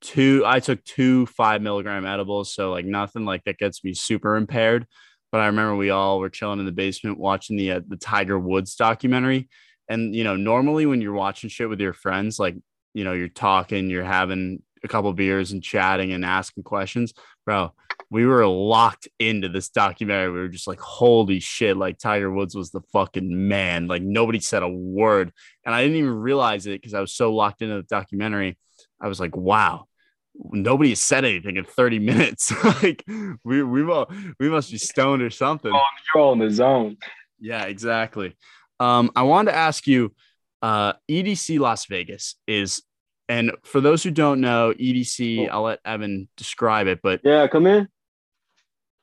[0.00, 0.44] two.
[0.46, 4.86] I took two five milligram edibles, so like nothing like that gets me super impaired.
[5.32, 8.38] But I remember we all were chilling in the basement watching the uh, the Tiger
[8.38, 9.48] Woods documentary,
[9.88, 12.56] and you know, normally when you're watching shit with your friends, like
[12.94, 17.12] you know, you're talking, you're having a couple beers and chatting and asking questions,
[17.44, 17.72] bro.
[18.12, 20.32] We were locked into this documentary.
[20.32, 23.86] We were just like, holy shit, like Tiger Woods was the fucking man.
[23.86, 25.32] Like nobody said a word.
[25.64, 28.58] And I didn't even realize it because I was so locked into the documentary.
[29.00, 29.86] I was like, wow,
[30.34, 32.52] nobody has said anything in 30 minutes.
[32.82, 33.04] like
[33.44, 34.04] we we mu-
[34.38, 35.72] we must be stoned or something.
[35.74, 35.80] Oh,
[36.14, 36.96] You're all in the zone.
[37.38, 38.36] Yeah, exactly.
[38.78, 40.14] Um, I wanted to ask you,
[40.62, 42.82] uh, EDC Las Vegas is,
[43.28, 45.52] and for those who don't know, EDC, Oh.
[45.52, 47.88] I'll let Evan describe it, but Yeah, come in.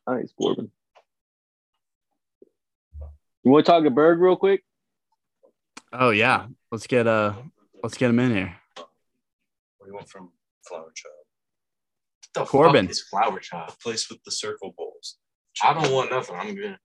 [0.07, 0.71] Nice, Corbin.
[3.43, 4.63] You want to talk to Berg real quick?
[5.93, 7.33] oh yeah, let's get uh,
[7.81, 8.55] let's get him in here.
[9.87, 10.31] We went from
[10.67, 11.13] Flower Child.
[12.33, 12.85] What the Corbin.
[12.85, 13.73] fuck is Flower Child?
[13.81, 15.17] Place with the circle bowls.
[15.63, 16.35] I don't want nothing.
[16.35, 16.77] I'm good.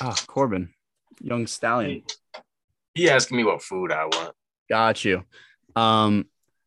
[0.00, 0.72] Ah, Corbin,
[1.20, 2.02] young stallion.
[2.94, 4.34] He asking me what food I want.
[4.70, 5.24] Got you.
[5.76, 6.24] Um,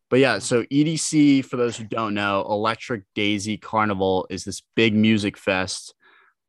[0.08, 4.94] but yeah, so EDC, for those who don't know, Electric Daisy Carnival is this big
[4.94, 5.94] music fest.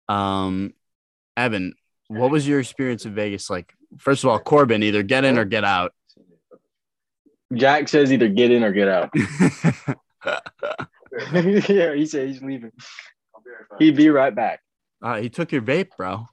[0.08, 0.74] Um,
[1.36, 1.74] Evan,
[2.08, 3.74] what was your experience in Vegas like?
[3.98, 5.94] First of all, Corbin, either get in or get out.
[7.54, 9.10] Jack says either get in or get out.
[11.34, 12.72] yeah, he said he's leaving.
[13.80, 14.62] He'd be right back.
[15.02, 16.28] uh, he took your vape, bro.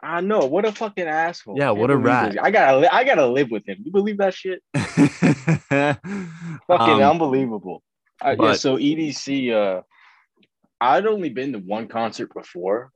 [0.00, 0.46] I know.
[0.46, 1.56] What a fucking asshole.
[1.58, 2.32] Yeah, what a rat.
[2.32, 2.40] this.
[2.42, 3.78] I gotta, li- I gotta live with him.
[3.84, 4.60] You believe that shit?
[6.66, 7.82] Fucking Um, unbelievable.
[8.20, 8.52] Uh, yeah.
[8.54, 9.82] So EDC, uh,
[10.80, 12.90] I'd only been to one concert before.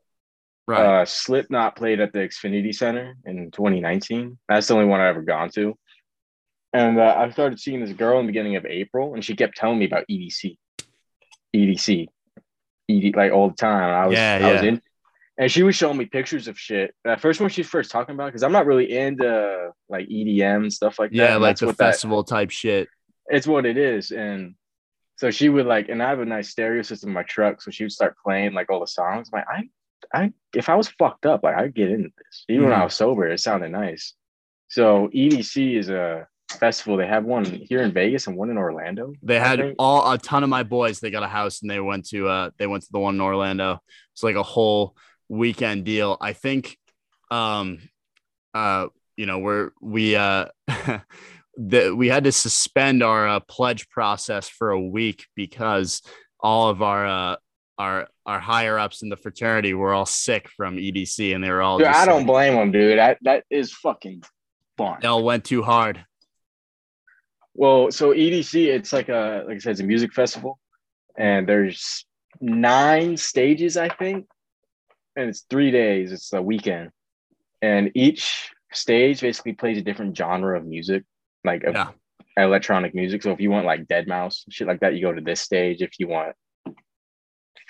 [0.67, 1.03] right.
[1.03, 4.37] Uh, Slipknot played at the Xfinity Center in 2019.
[4.49, 5.77] That's the only one I've ever gone to.
[6.77, 9.57] And uh, I started seeing this girl in the beginning of April, and she kept
[9.57, 10.59] telling me about EDC,
[11.55, 12.07] EDC,
[12.91, 13.91] ED like all the time.
[13.95, 14.83] I was, Yeah, I was in,
[15.39, 16.95] and she was showing me pictures of shit.
[17.05, 20.73] That first one she first talking about because I'm not really into like EDM and
[20.73, 21.17] stuff like that.
[21.17, 22.89] yeah, like the what that- festival type shit.
[23.29, 24.11] it's what it is.
[24.11, 24.55] And
[25.17, 27.63] so she would like, and I have a nice stereo system in my truck.
[27.63, 29.31] So she would start playing like all the songs.
[29.33, 29.47] I'm like,
[30.13, 32.45] I, I, if I was fucked up, like I'd get into this.
[32.51, 32.85] Even when I Mhm.
[32.85, 34.13] was sober, it sounded nice.
[34.69, 36.27] So EDC is a
[36.57, 36.97] festival.
[36.97, 39.13] They have one here in Vegas and one in Orlando.
[39.23, 39.77] They I had think.
[39.79, 41.01] all a ton of my boys.
[41.01, 43.21] They got a house and they went to uh they went to the one in
[43.21, 43.81] Orlando.
[44.15, 44.97] It's like a whole
[45.29, 46.17] weekend deal.
[46.21, 46.77] I think
[47.31, 47.79] um
[48.55, 48.87] uh
[49.17, 50.47] you know we're we uh
[51.59, 56.03] that we had to suspend our uh, pledge process for a week because
[56.41, 57.37] all of our uh
[57.79, 61.61] our our higher ups in the fraternity were all sick from EDC and they were
[61.63, 62.99] all Dude, just I don't like- blame them, dude.
[62.99, 64.23] That that is fucking
[64.79, 64.99] fun.
[65.03, 66.05] they all went too hard.
[67.59, 70.59] Well, so EDC, it's like a like I said, it's a music festival,
[71.17, 72.05] and there's
[72.41, 74.27] nine stages, I think,
[75.17, 76.13] and it's three days.
[76.13, 76.91] It's a weekend,
[77.63, 81.05] and each stage basically plays a different genre of music,
[81.45, 81.93] like Yeah.
[82.37, 83.23] electronic music.
[83.23, 85.81] So if you want like Deadmau5 shit like that, you go to this stage.
[85.81, 86.37] If you want,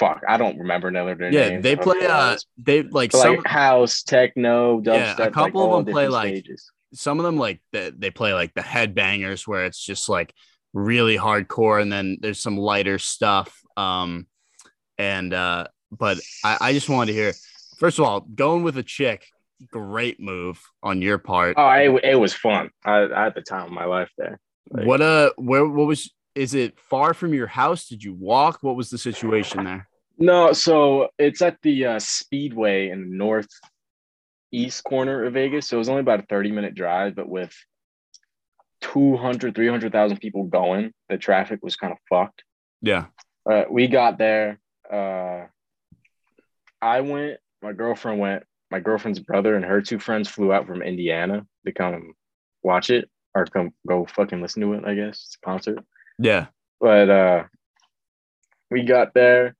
[0.00, 1.16] fuck, I don't remember another.
[1.30, 1.62] Yeah, names.
[1.62, 4.84] they play uh they like some like house, techno, dubstep.
[4.96, 6.72] Yeah, a like, couple of them play, different like, stages.
[6.92, 10.32] Some of them like they, they play like the headbangers where it's just like
[10.72, 14.26] really hardcore and then there's some lighter stuff um
[14.98, 17.32] and uh but I, I just wanted to hear
[17.78, 19.26] first of all going with a chick
[19.70, 22.70] great move on your part Oh, it, it was fun.
[22.84, 24.38] I, I had the time of my life there.
[24.70, 28.58] like- what uh where what was is it far from your house did you walk
[28.60, 33.16] what was the situation there No, so it's at the uh, Speedway in the
[34.52, 35.68] northeast corner of Vegas.
[35.68, 37.54] So it was only about a 30 minute drive, but with
[38.82, 42.42] 200, 300,000 people going, the traffic was kind of fucked.
[42.82, 43.06] Yeah.
[43.50, 44.58] Uh, we got there.
[44.90, 45.46] Uh,
[46.80, 47.38] I went.
[47.62, 48.44] My girlfriend went.
[48.70, 52.14] My girlfriend's brother and her two friends flew out from Indiana to come
[52.62, 54.84] watch it or come go fucking listen to it.
[54.84, 55.78] I guess it's a concert.
[56.18, 56.46] Yeah.
[56.80, 57.44] But uh,
[58.70, 59.54] we got there.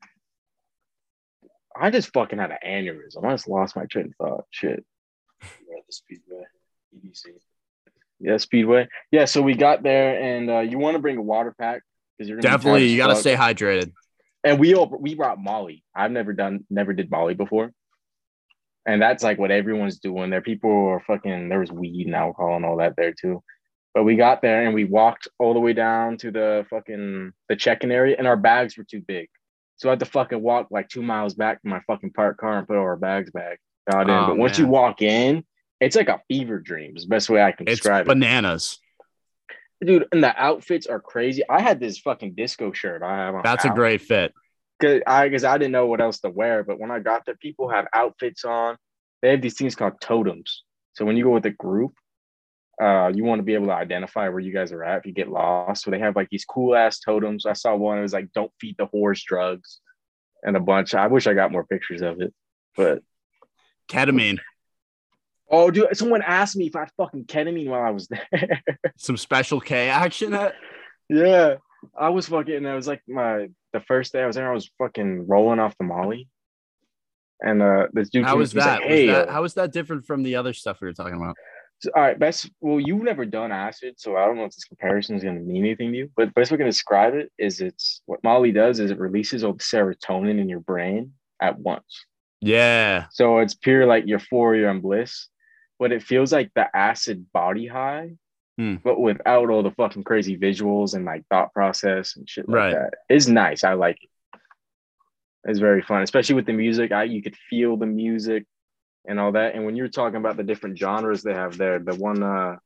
[1.78, 3.24] I just fucking had an aneurysm.
[3.24, 4.44] I just lost my train of thought.
[4.50, 4.84] Shit.
[5.68, 6.44] We're at the Speedway,
[6.96, 7.26] EDC.
[8.18, 8.88] Yeah, Speedway.
[9.10, 11.82] Yeah, so we got there, and uh, you want to bring a water pack
[12.16, 12.88] because you're gonna Definitely.
[12.88, 13.92] You got to stay hydrated.
[14.44, 15.82] And we all we brought Molly.
[15.94, 17.72] I've never done, never did Molly before,
[18.86, 20.30] and that's like what everyone's doing.
[20.30, 21.48] There, people are fucking.
[21.48, 23.42] There was weed and alcohol and all that there too.
[23.92, 27.56] But we got there and we walked all the way down to the fucking the
[27.56, 29.28] check-in area, and our bags were too big,
[29.76, 32.58] so I had to fucking walk like two miles back to my fucking parked car
[32.58, 33.60] and put all our bags back.
[33.90, 34.10] Got in.
[34.10, 34.66] Oh, but once man.
[34.66, 35.44] you walk in,
[35.80, 36.96] it's like a fever dream.
[36.96, 38.78] Is the best way I can It's describe it bananas.
[39.84, 41.42] dude, and the outfits are crazy.
[41.48, 43.02] I had this fucking disco shirt.
[43.02, 44.32] I have on That's a great fit.
[44.80, 46.62] Cause I because I didn't know what else to wear.
[46.64, 48.76] But when I got there, people have outfits on.
[49.22, 50.64] They have these things called totems.
[50.94, 51.92] So when you go with a group,
[52.82, 55.12] uh, you want to be able to identify where you guys are at if you
[55.12, 55.84] get lost.
[55.84, 57.46] So they have like these cool ass totems.
[57.46, 57.98] I saw one.
[57.98, 59.80] It was like "Don't feed the horse drugs,"
[60.42, 60.94] and a bunch.
[60.94, 62.34] I wish I got more pictures of it.
[62.76, 63.02] But
[63.88, 64.38] Ketamine.
[65.50, 68.62] oh, dude, someone asked me if I fucking ketamine while I was there.
[68.98, 70.34] Some special K action.
[70.34, 70.50] uh,
[71.08, 71.54] Yeah,
[71.96, 72.64] I was fucking.
[72.64, 74.50] It was like my the first day I was there.
[74.50, 76.28] I was fucking rolling off the Molly,
[77.40, 78.24] and uh, this dude.
[78.24, 78.80] How came was that?
[78.80, 80.92] Like, Was hey, that- uh, How was that different from the other stuff we were
[80.94, 81.36] talking about?
[81.80, 82.50] So- all right, best.
[82.60, 85.42] Well, you've never done acid, so I don't know if this comparison is going to
[85.42, 86.10] mean anything to you.
[86.16, 89.52] But best way to describe it is, it's what Molly does is it releases all
[89.52, 92.04] the serotonin in your brain at once.
[92.40, 93.06] Yeah.
[93.10, 95.28] So it's pure like euphoria and bliss,
[95.78, 98.10] but it feels like the acid body high,
[98.58, 98.76] Hmm.
[98.82, 102.72] but without all the fucking crazy visuals and like thought process and shit like Right.
[102.74, 102.94] that.
[103.10, 103.64] It's nice.
[103.64, 104.08] I like it.
[105.44, 106.90] It's very fun, especially with the music.
[106.90, 108.46] I you could feel the music
[109.08, 109.54] and all that.
[109.54, 112.56] And when you're talking about the different genres they have there, the one uh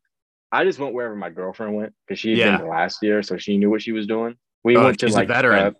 [0.52, 2.56] I just went wherever my girlfriend went because she had Yeah.
[2.58, 4.34] been last year, so she knew what she was doing.
[4.64, 5.66] We Oh, went to like veteran.
[5.66, 5.70] uh,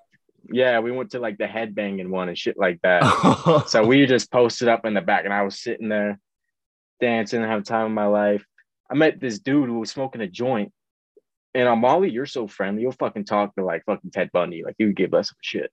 [0.53, 3.03] yeah, we went to like the headbanging one and shit like that.
[3.69, 6.19] So we just posted up in the back, and I was sitting there
[7.01, 8.45] dancing, having time of my life.
[8.91, 10.73] I met this dude who was smoking a joint.
[11.55, 12.83] And on Molly, you're so friendly.
[12.83, 14.63] You'll fucking talk to like fucking Ted Bundy.
[14.65, 15.71] Like you would give us a shit.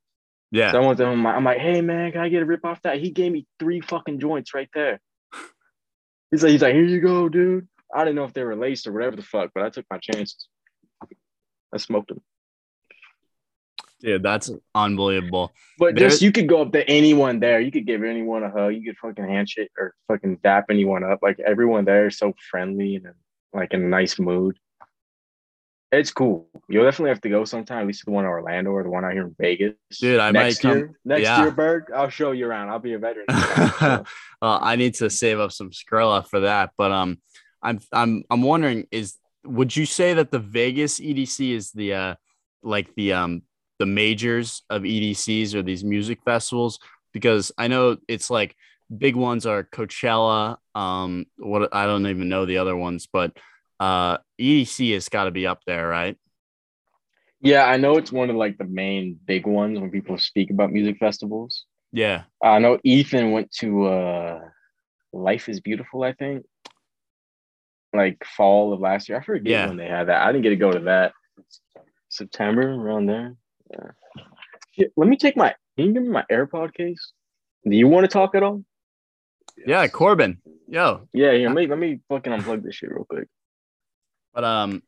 [0.52, 0.72] Yeah.
[0.72, 1.26] So I went to him.
[1.26, 3.00] I'm like, hey man, can I get a rip off that?
[3.00, 5.00] He gave me three fucking joints right there.
[6.32, 7.68] He's like, he's like, here you go, dude.
[7.94, 9.98] I didn't know if they were laced or whatever the fuck, but I took my
[9.98, 10.48] chances.
[11.74, 12.22] I smoked them.
[14.02, 15.52] Dude, that's unbelievable.
[15.80, 17.60] But There- just you could go up to anyone there.
[17.60, 18.76] You could give anyone a hug.
[18.76, 21.20] You could fucking handshake or fucking dap anyone up.
[21.22, 23.08] Like everyone there is so friendly and
[23.54, 24.60] like in a nice mood.
[25.92, 26.50] It's cool.
[26.68, 27.80] You'll definitely have to go sometime.
[27.80, 29.76] At least the one in Orlando or the one out here in Vegas.
[30.00, 31.42] Dude, I might come- Year, next yeah.
[31.42, 32.70] year, Berg, I'll show you around.
[32.70, 33.26] I'll be a veteran.
[33.30, 34.04] uh,
[34.42, 36.72] I need to save up some Skrilla for that.
[36.78, 37.20] But um,
[37.62, 39.16] I'm I'm I'm wondering is
[39.46, 42.16] would you say that the Vegas EDC is the uh
[42.64, 43.44] like the um
[43.80, 46.80] the majors of EDCs or these music festivals?
[47.14, 48.56] Because I know it's like
[48.96, 50.58] big ones are Coachella.
[50.76, 53.38] Um, what I don't even know the other ones, but
[53.80, 56.18] uh, EDC has got to be up there, right?
[57.42, 60.72] yeah, I know it's one of like the main big ones when people speak about
[60.72, 61.66] music festivals.
[61.92, 62.24] Yeah.
[62.44, 64.40] I know Ethan went to uh
[65.14, 66.46] Life is Beautiful, I think.
[67.94, 69.20] Like fall of last year.
[69.20, 69.68] I forget Yeah.
[69.68, 70.22] when they had that.
[70.24, 71.14] I didn't get to go to that.
[72.10, 73.36] September around there.
[73.72, 73.92] Yeah.
[74.72, 77.12] Shit, let me take my can you give me my AirPod case?
[77.64, 78.64] Do you want to talk at all?
[79.66, 80.40] Yeah, Corbin.
[80.68, 83.28] Yo, Yeah, here, let me let me fucking unplug this shit real quick.
[84.38, 84.84] But um,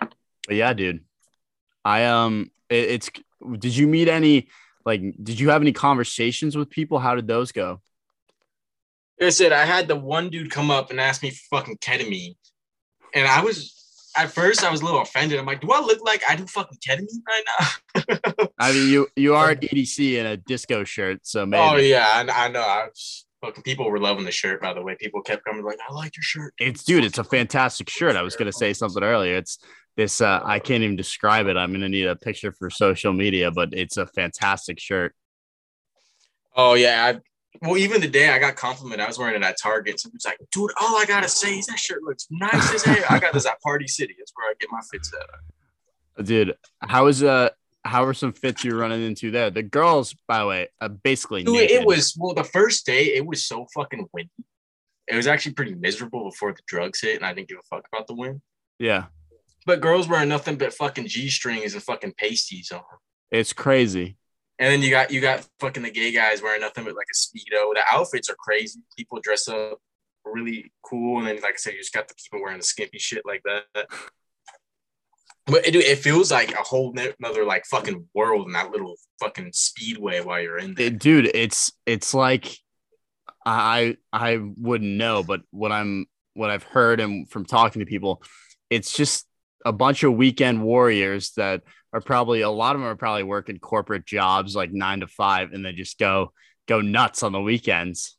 [0.00, 1.04] but yeah, dude.
[1.84, 3.10] I um, it, it's.
[3.58, 4.48] Did you meet any?
[4.86, 6.98] Like, did you have any conversations with people?
[6.98, 7.82] How did those go?
[9.20, 11.76] Like I said, I had the one dude come up and ask me for fucking
[11.82, 12.36] ketamine.
[13.14, 15.38] And I was at first I was a little offended.
[15.38, 18.48] I'm like, do I look like I do fucking ketamine right now?
[18.58, 22.06] I mean, you you are at EDC in a disco shirt, so maybe oh yeah,
[22.10, 22.62] I, I know.
[22.62, 24.96] I was fucking people were loving the shirt, by the way.
[24.98, 26.54] People kept coming like, I like your shirt.
[26.58, 28.16] it's dude, it's a fantastic shirt.
[28.16, 29.36] I was gonna say something earlier.
[29.36, 29.58] It's
[29.96, 30.20] this.
[30.20, 31.56] Uh, I can't even describe it.
[31.56, 35.14] I'm gonna need a picture for social media, but it's a fantastic shirt.
[36.56, 37.14] Oh yeah.
[37.14, 37.20] I,
[37.62, 39.98] well, even the day I got compliment, I was wearing it at Target.
[39.98, 43.04] Someone's like, dude, all I gotta say is that shirt looks nice as hell.
[43.10, 44.14] I got this at Party City.
[44.18, 46.24] That's where I get my fits at.
[46.24, 47.50] Dude, how is uh
[47.88, 49.50] how are some fits you're running into there?
[49.50, 51.76] The girls, by the way, are basically Dude, naked.
[51.76, 54.30] it was well the first day it was so fucking windy.
[55.08, 57.84] It was actually pretty miserable before the drugs hit, and I didn't give a fuck
[57.92, 58.40] about the wind.
[58.78, 59.06] yeah.
[59.66, 62.80] But girls wearing nothing but fucking G strings and fucking pasties on.
[63.30, 64.16] It's crazy.
[64.58, 67.16] And then you got you got fucking the gay guys wearing nothing but like a
[67.16, 67.74] speedo.
[67.74, 68.80] The outfits are crazy.
[68.96, 69.78] People dress up
[70.24, 72.98] really cool, and then like I said, you just got the people wearing the skimpy
[72.98, 73.88] shit like that.
[75.48, 79.50] But it, it feels like a whole another like fucking world in that little fucking
[79.52, 80.86] speedway while you're in there.
[80.86, 82.56] It- dude, it's it's like
[83.46, 88.22] I I wouldn't know, but what I'm what I've heard and from talking to people,
[88.70, 89.26] it's just
[89.64, 93.58] a bunch of weekend warriors that are probably a lot of them are probably working
[93.58, 96.32] corporate jobs like nine to five, and they just go
[96.66, 98.16] go nuts on the weekends.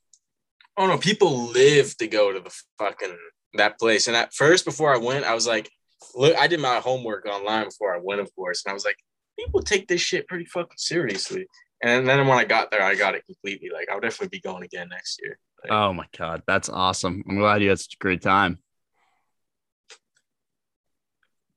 [0.77, 3.15] Oh no, people live to go to the fucking
[3.53, 4.07] that place.
[4.07, 5.69] And at first, before I went, I was like,
[6.15, 8.97] look, I did my homework online before I went, of course, and I was like,
[9.37, 11.47] people take this shit pretty fucking seriously.
[11.81, 13.69] And then when I got there, I got it completely.
[13.73, 15.39] Like I'll definitely be going again next year.
[15.63, 17.23] Like, Oh my god, that's awesome!
[17.29, 18.59] I'm glad you had such a great time.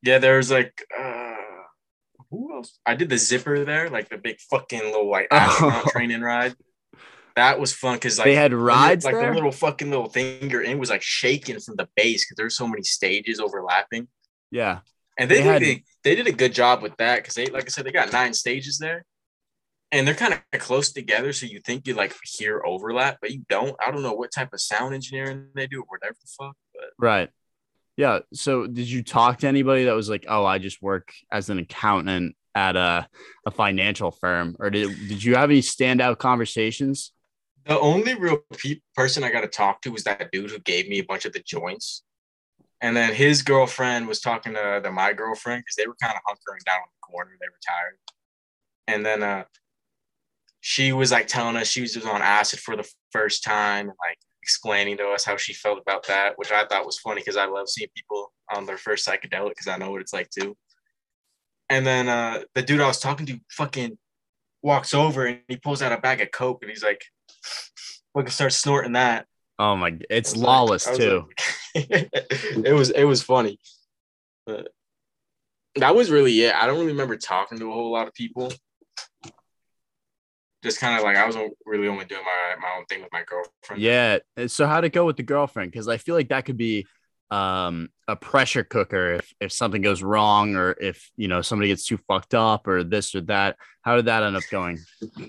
[0.02, 1.30] yeah, there's like uh
[2.30, 2.78] who else?
[2.86, 6.54] I did the zipper there, like the big fucking little like astronaut training ride.
[7.36, 9.28] That was fun because like they had rides like there.
[9.28, 12.56] the little fucking little thing you're in was like shaking from the base because there's
[12.56, 14.08] so many stages overlapping.
[14.52, 14.80] Yeah,
[15.18, 17.46] And they They did, had- they, they did a good job with that because they,
[17.46, 19.04] like I said, they got nine stages there,
[19.90, 21.32] and they're kind of close together.
[21.32, 23.74] So you think you like hear overlap, but you don't.
[23.84, 26.56] I don't know what type of sound engineering they do or whatever the fuck.
[26.74, 27.30] But right.
[27.96, 28.20] Yeah.
[28.32, 31.58] So, did you talk to anybody that was like, "Oh, I just work as an
[31.58, 33.06] accountant at a
[33.46, 37.12] a financial firm," or did did you have any standout conversations?
[37.64, 40.88] the only real pe- person I got to talk to was that dude who gave
[40.88, 42.02] me a bunch of the joints,
[42.82, 46.20] and then his girlfriend was talking to the my girlfriend because they were kind of
[46.28, 47.30] hunkering down in the corner.
[47.40, 47.96] They were tired,
[48.88, 49.44] and then uh,
[50.60, 53.96] she was like telling us she was just on acid for the first time and
[54.08, 57.36] like explaining to us how she felt about that, which I thought was funny because
[57.36, 60.56] I love seeing people on their first psychedelic because I know what it's like too.
[61.70, 63.96] And then uh, the dude I was talking to fucking
[64.62, 67.02] walks over and he pulls out a bag of coke and he's like,
[68.14, 69.26] fucking starts snorting that.
[69.58, 69.96] Oh my!
[70.10, 71.24] It's was like- lawless too.
[71.28, 71.40] like-
[71.74, 73.58] it was it was funny.
[74.46, 74.68] But
[75.76, 76.54] that was really it.
[76.54, 78.52] I don't really remember talking to a whole lot of people.
[80.62, 83.24] Just kind of like I was really only doing my my own thing with my
[83.24, 83.82] girlfriend.
[83.82, 84.18] Yeah.
[84.46, 85.72] So how'd it go with the girlfriend?
[85.72, 86.86] Because I feel like that could be
[87.32, 91.86] um, a pressure cooker if if something goes wrong or if you know somebody gets
[91.86, 93.56] too fucked up or this or that.
[93.80, 94.78] How did that end up going?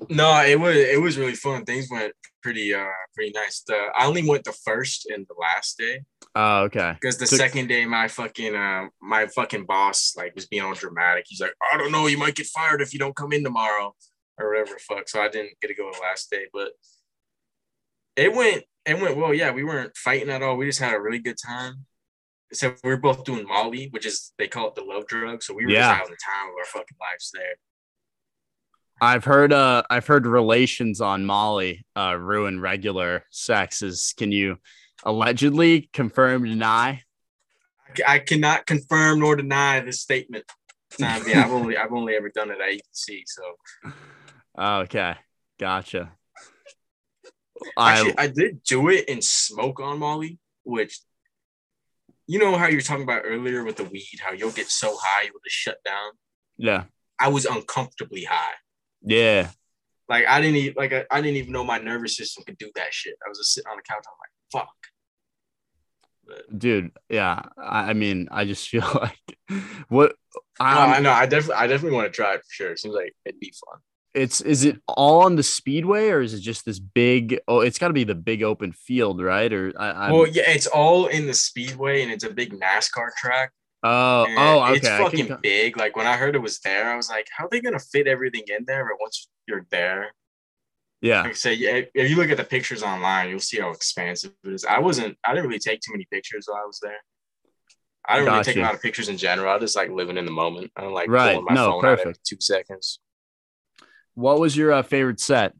[0.10, 1.64] No, it was it was really fun.
[1.66, 2.14] Things went
[2.44, 2.86] pretty uh
[3.16, 3.64] pretty nice.
[3.66, 6.02] The I only went the first and the last day
[6.36, 6.94] Oh, okay.
[7.00, 10.74] because the So- second day my fucking uh my fucking boss like was being all
[10.74, 11.26] dramatic.
[11.28, 13.96] He's like, I don't know, you might get fired if you don't come in tomorrow
[14.40, 14.78] or whatever.
[14.80, 15.08] Fuck.
[15.10, 16.72] So I didn't get to go the last day, but
[18.16, 19.34] it went it went well.
[19.34, 20.58] Yeah, we weren't fighting at all.
[20.58, 21.86] We just had a really good time.
[22.52, 25.42] Except we were both doing Molly, which is they call it the love drug.
[25.42, 25.88] So we were Yeah.
[25.88, 27.56] just having the time of our fucking lives there.
[29.04, 34.14] I've heard uh I've heard relations on Molly uh ruin regular sexes.
[34.18, 34.60] Can you
[35.04, 37.04] allegedly confirm deny?
[38.08, 40.46] I cannot confirm nor deny this statement.
[41.00, 43.24] Yeah, I've only I've only ever done it at EC.
[43.26, 43.92] So
[44.58, 45.16] okay.
[45.60, 46.12] Gotcha.
[47.76, 51.00] I actually, I did do it and smoke on Molly, which
[52.28, 54.96] you know how you were talking about earlier with the weed, how you'll get so
[55.02, 56.12] high you will just shut down.
[56.58, 56.84] yeah.
[57.20, 58.54] I was uncomfortably high.
[59.04, 59.50] Yeah.
[60.10, 62.72] Like I didn't even like I, I didn't even know my nervous system could do
[62.76, 63.16] that shit.
[63.26, 64.04] I was just sitting on the couch.
[64.08, 64.74] I'm like, fuck.
[66.58, 67.42] Dude, yeah.
[67.58, 69.38] I, I mean, I just feel like
[69.88, 70.16] what
[70.60, 71.12] I'm, I um, know.
[71.12, 72.72] I definitely I definitely want to try it for sure.
[72.72, 73.80] It seems like it'd be fun.
[74.14, 77.80] it's is it all on the speedway or is it just this big oh it's
[77.80, 81.08] got to be the big open field right or I, I'm, well, yeah, it's all
[81.08, 83.52] in the speedway and it's a big NASCAR track.
[83.84, 85.78] Oh And oh okay It's I can fucking big.
[85.78, 88.08] Like when I heard it was there, I was like, how are they gonna fit
[88.08, 88.86] everything in there?
[88.86, 90.14] But once you're there,
[91.02, 93.72] yeah like I say, yeah, if you look at the pictures online, you'll see how
[93.72, 94.66] expansive it is.
[94.66, 96.98] I wasn't, I didn't really take too many pictures while I was there.
[98.08, 99.54] I didn't really take a lot of pictures in general.
[99.54, 100.72] I just like living in the moment.
[100.76, 101.34] I don't like Right.
[101.34, 102.26] pulling my No, phone out every perfect.
[102.26, 103.00] two seconds.
[104.14, 105.54] what was your uh, favorite set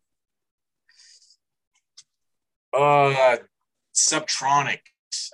[2.74, 3.38] Uh,
[3.96, 4.80] Subtronics.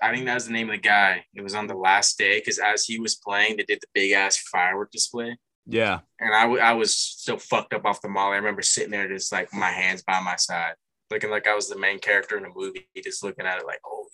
[0.01, 1.25] I think that was the name of the guy.
[1.33, 4.11] It was on the last day because as he was playing, they did the big
[4.11, 5.37] ass firework display.
[5.65, 8.33] yeah And I, w- I was so fucked up off the molly.
[8.33, 10.73] I remember sitting there just like my hands by my side,
[11.11, 13.81] looking like I was the main character in a movie, just looking at it like,
[13.83, 14.09] holy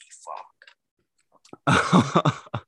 [1.67, 2.41] fuck.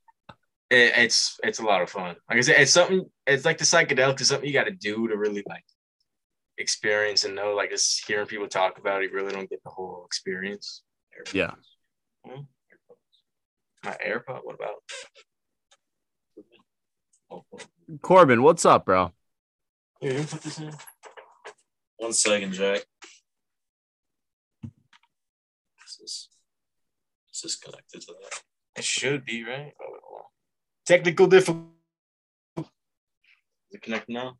[0.70, 2.14] It, it's it's a lot of fun.
[2.28, 3.08] Like I said, it's something.
[3.26, 5.64] It's like the psychedelic is something you got to do to really like
[6.58, 7.54] experience and know.
[7.54, 10.82] Like just hearing people talk about it, you really don't get the whole experience.
[11.32, 11.52] Yeah.
[13.88, 14.40] My AirPod.
[14.42, 14.74] What about?
[18.02, 19.12] Corbin, what's up, bro?
[20.02, 20.70] Here, put this in.
[21.96, 22.82] One second, Jack.
[24.62, 26.28] Is this,
[27.32, 28.42] is this connected to that?
[28.76, 29.72] It should be right.
[29.80, 30.24] Oh, wait, hold on.
[30.84, 31.68] Technical difficulty.
[32.58, 32.64] Is
[33.70, 34.36] it connected now?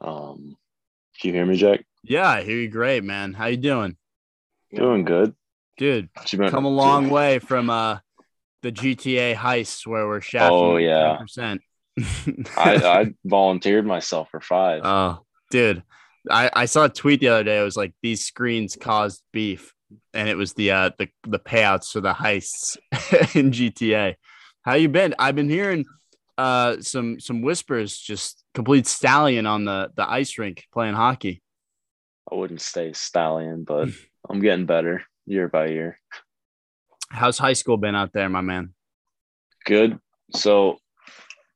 [0.00, 0.56] Um,
[1.20, 1.84] can you hear me, Jack?
[2.02, 3.34] Yeah, I hear you great, man.
[3.34, 3.98] How you doing?
[4.74, 5.34] Doing good.
[5.76, 7.98] Dude, What you been- come a long way from uh
[8.62, 11.18] the GTA heists where we're shafting Oh, yeah.
[11.38, 11.60] 10%.
[12.56, 14.82] I, I volunteered myself for five.
[14.84, 15.82] Oh, dude.
[16.30, 17.60] I, I saw a tweet the other day.
[17.60, 19.72] It was like these screens caused beef,
[20.12, 22.76] and it was the uh the, the payouts for the heists
[23.34, 24.16] in GTA.
[24.62, 25.14] How you been?
[25.18, 25.86] I've been hearing
[26.36, 31.42] uh some some whispers, just complete stallion on the the ice rink playing hockey.
[32.30, 33.88] I wouldn't stay stallion, but
[34.28, 35.98] I'm getting better year by year.
[37.10, 38.72] How's high school been out there, my man?
[39.66, 39.98] Good.
[40.32, 40.78] So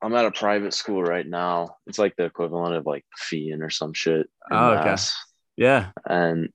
[0.03, 1.77] I'm at a private school right now.
[1.87, 4.29] It's like the equivalent of like Fian or some shit.
[4.51, 4.85] Oh, okay.
[4.85, 5.17] Mass.
[5.57, 5.91] Yeah.
[6.05, 6.51] And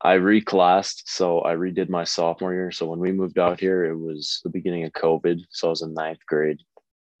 [0.00, 2.70] I reclassed, so I redid my sophomore year.
[2.70, 5.40] So when we moved out here, it was the beginning of COVID.
[5.50, 6.60] So I was in ninth grade.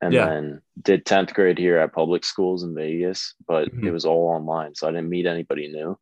[0.00, 0.26] And Yeah.
[0.26, 3.92] then did 10th grade here at public schools in Vegas, but it Mhm.
[3.92, 4.74] was all online.
[4.74, 5.98] So I didn't meet anybody new.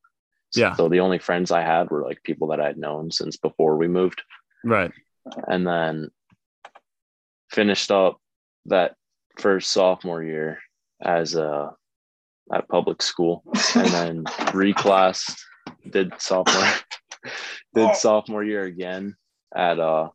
[0.54, 0.74] Yeah.
[0.76, 3.88] So the only friends I had were like people that I'd known since before we
[3.88, 4.22] moved.
[4.64, 4.92] Right.
[5.46, 6.10] And then
[7.50, 8.20] finished up
[8.66, 8.94] that
[9.38, 10.58] first sophomore year
[11.02, 11.70] as a
[12.52, 13.42] at public school
[13.74, 15.38] and then reclassed
[15.90, 16.66] did sophomore
[17.74, 19.14] did sophomore year again
[19.54, 20.08] at uh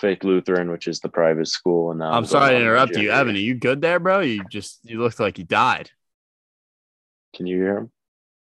[0.00, 1.90] Faith Lutheran, which is the private school.
[1.90, 3.10] And I'm sorry to interrupt you.
[3.10, 3.36] Evan.
[3.36, 4.20] Are you good there, bro?
[4.20, 5.90] You just you looked like you died.
[7.34, 7.90] Can you hear him?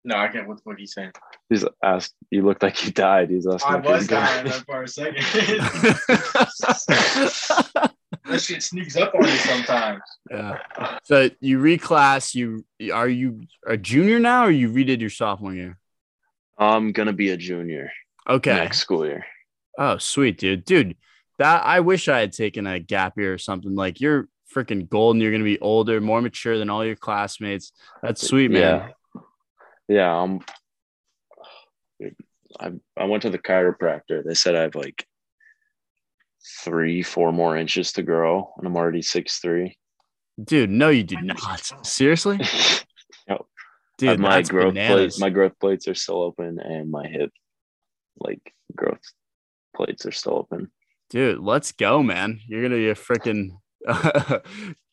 [0.06, 0.48] No, I can't.
[0.48, 1.12] What, what he's saying?
[1.50, 2.14] He's asked.
[2.30, 3.30] You looked like you died.
[3.30, 3.74] He's asking.
[3.74, 4.16] I if you're was good.
[4.16, 5.16] dying there for a second.
[8.26, 10.02] that shit sneaks up on you sometimes.
[10.30, 10.58] yeah.
[11.04, 12.36] So you reclass.
[12.36, 15.78] You are you a junior now, or you redid your sophomore year?
[16.58, 17.92] I'm gonna be a junior
[18.30, 18.54] Okay.
[18.54, 19.26] next school year.
[19.78, 20.66] Oh, sweet, dude.
[20.66, 20.96] Dude,
[21.40, 23.74] that I wish I had taken a gap year or something.
[23.76, 25.22] Like you're freaking golden.
[25.22, 27.72] You're gonna be older, more mature than all your classmates.
[28.02, 28.62] That's sweet, man.
[28.62, 28.90] Yeah.
[29.94, 30.40] Yeah, um
[32.60, 34.24] I I went to the chiropractor.
[34.24, 35.06] They said I have like
[36.64, 39.78] three, four more inches to grow, and I'm already six three.
[40.44, 41.72] Dude, no, you did not.
[41.86, 42.40] Seriously?
[44.00, 47.30] Dude, my growth plates, my growth plates are still open, and my hip,
[48.18, 48.42] like
[48.76, 49.04] growth
[49.76, 50.72] plates, are still open.
[51.12, 52.40] Dude, let's go, man.
[52.48, 53.50] You're gonna be a freaking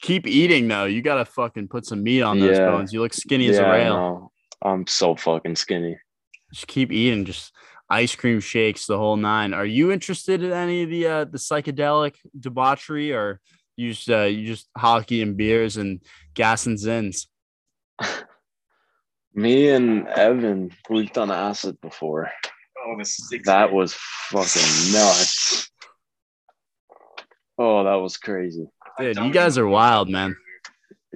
[0.02, 0.84] keep eating though.
[0.84, 2.66] You gotta fucking put some meat on those Yeah.
[2.66, 2.92] bones.
[2.92, 4.32] You look skinny as a rail.
[4.64, 4.70] Know.
[4.70, 5.98] I'm so fucking skinny.
[6.52, 7.52] Just keep eating, just
[7.88, 9.52] ice cream shakes, the whole nine.
[9.52, 13.40] Are you interested in any of the uh the psychedelic debauchery or
[13.76, 16.00] you just uh you just hockey and beers and
[16.34, 17.26] gas and Zyns?
[19.34, 22.30] Me and Evan, we've done acid before.
[22.84, 23.46] Oh, the six.
[23.46, 25.70] That was fucking nuts.
[27.56, 28.66] Oh, that was crazy.
[28.98, 30.34] Dude, you guys are wild, man.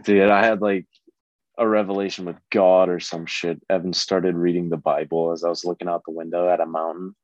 [0.05, 0.87] Dude, I had like
[1.59, 3.61] a revelation with God or some shit.
[3.71, 7.15] Evan started reading the Bible as I was looking out the window at a mountain.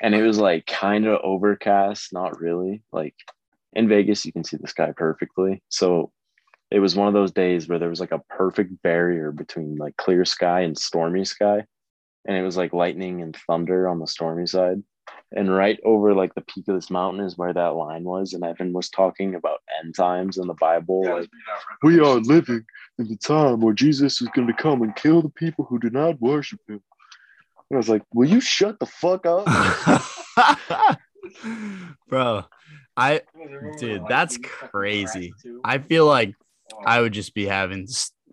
[0.00, 2.82] And it was like kind of overcast, not really.
[2.92, 3.14] Like
[3.72, 5.62] in Vegas, you can see the sky perfectly.
[5.68, 6.12] So
[6.70, 9.96] it was one of those days where there was like a perfect barrier between like
[9.96, 11.64] clear sky and stormy sky.
[12.26, 14.82] And it was like lightning and thunder on the stormy side.
[15.32, 18.32] And right over like the peak of this mountain is where that line was.
[18.32, 21.04] And Evan was talking about end times in the Bible.
[21.04, 21.30] Like,
[21.82, 22.64] we are living
[22.98, 25.90] in the time where Jesus is going to come and kill the people who do
[25.90, 26.82] not worship him.
[27.70, 29.46] And I was like, will you shut the fuck up?
[32.08, 32.44] Bro,
[32.96, 33.22] I
[33.78, 35.32] Dude, that's crazy.
[35.62, 36.34] I feel like
[36.84, 37.86] I would just be having.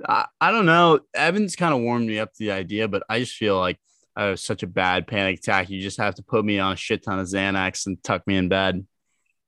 [0.06, 1.00] I, I don't know.
[1.14, 3.80] Evans kind of warmed me up to the idea, but I just feel like
[4.18, 5.70] I have such a bad panic attack.
[5.70, 8.36] You just have to put me on a shit ton of Xanax and tuck me
[8.36, 8.86] in bed.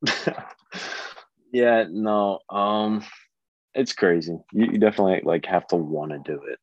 [1.52, 2.40] yeah, no.
[2.50, 3.04] Um,
[3.74, 4.38] it's crazy.
[4.54, 6.60] You, you definitely like have to want to do it.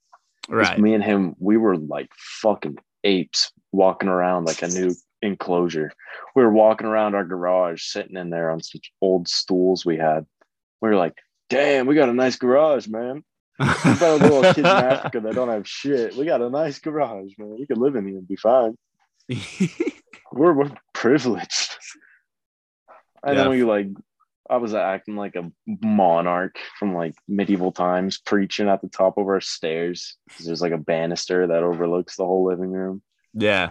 [0.49, 0.79] Right.
[0.79, 5.91] Me and him, we were like fucking apes walking around like a new enclosure.
[6.37, 10.27] We were walking around our garage, sitting in there on some old stools we had.
[10.81, 11.15] We were like,
[11.51, 13.25] "Damn, we got a nice garage, man."
[13.59, 16.15] What about the little kids in Africa that don't have shit?
[16.17, 17.57] We got a nice garage, man.
[17.59, 18.77] We could live in here and be fine.
[20.33, 21.77] We're, we're privileged.
[23.25, 23.43] And Yeah.
[23.45, 23.89] then we like,
[24.51, 29.27] I was acting like a monarch from like medieval times, preaching at the top of
[29.27, 30.17] our stairs.
[30.45, 33.03] There's like a banister that overlooks the whole living room.
[33.35, 33.71] yeah.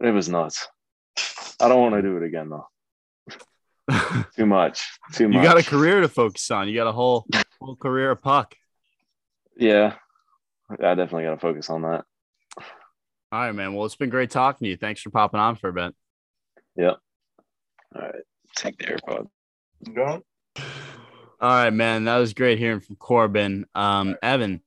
[0.00, 0.68] It was nuts.
[1.58, 2.68] I don't want to do it again though.
[4.36, 4.86] Too much.
[5.14, 5.36] Too much.
[5.36, 6.68] you got a career to focus on.
[6.68, 7.26] You got a whole
[7.60, 8.54] whole career of puck.
[9.56, 9.94] Yeah.
[10.70, 12.04] I definitely got to focus on that.
[13.32, 13.74] All right, man.
[13.74, 14.76] Well, it's been great talking to you.
[14.76, 15.94] Thanks for popping on for a bit.
[16.76, 16.96] Yep.
[17.94, 18.22] All right.
[18.56, 19.26] Take the AirPod.
[19.94, 20.22] Going?
[20.58, 22.04] All right, man.
[22.04, 23.66] That was great hearing from Corbin.
[23.74, 24.62] Um, Evan,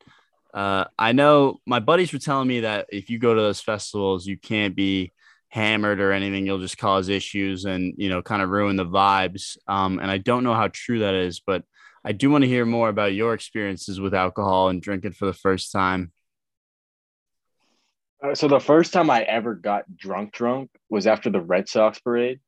[0.54, 4.26] uh, I know my buddies were telling me that if you go to those festivals,
[4.26, 5.14] you can't be
[5.50, 6.46] hammered or anything.
[6.46, 9.58] You'll just cause issues and, you know, kind of ruin the vibes.
[9.68, 11.64] Um, and I don't know how true that is, but
[12.04, 15.34] I do want to hear more about your experiences with alcohol and drinking for the
[15.34, 16.12] first time.
[18.24, 22.00] Uh, so the first time I ever got drunk, drunk was after the Red Sox
[22.00, 22.39] parade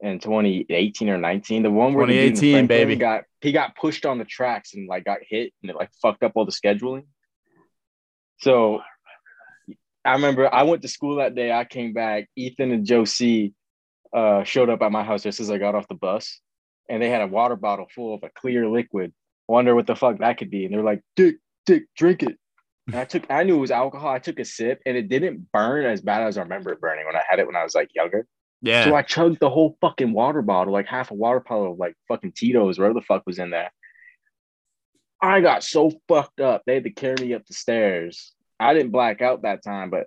[0.00, 1.62] in 2018 or 19.
[1.62, 2.96] The one where the 2018, baby.
[2.96, 6.22] got he got pushed on the tracks and like got hit and it like fucked
[6.22, 7.04] up all the scheduling.
[8.40, 8.80] So
[10.04, 11.52] I remember I went to school that day.
[11.52, 12.28] I came back.
[12.36, 13.54] Ethan and C
[14.14, 16.40] uh, showed up at my house just as I got off the bus,
[16.88, 19.12] and they had a water bottle full of a clear liquid.
[19.48, 20.64] Wonder what the fuck that could be.
[20.64, 22.36] And they're like, "Dick, Dick, drink it."
[22.86, 24.10] And I took, I knew it was alcohol.
[24.10, 27.06] I took a sip, and it didn't burn as bad as I remember it burning
[27.06, 28.26] when I had it when I was like younger.
[28.60, 28.84] Yeah.
[28.84, 31.94] So I chugged the whole fucking water bottle, like half a water bottle of like
[32.08, 33.70] fucking Tito's, whatever the fuck was in there.
[35.20, 36.62] I got so fucked up.
[36.66, 38.32] They had to carry me up the stairs.
[38.60, 40.06] I didn't black out that time, but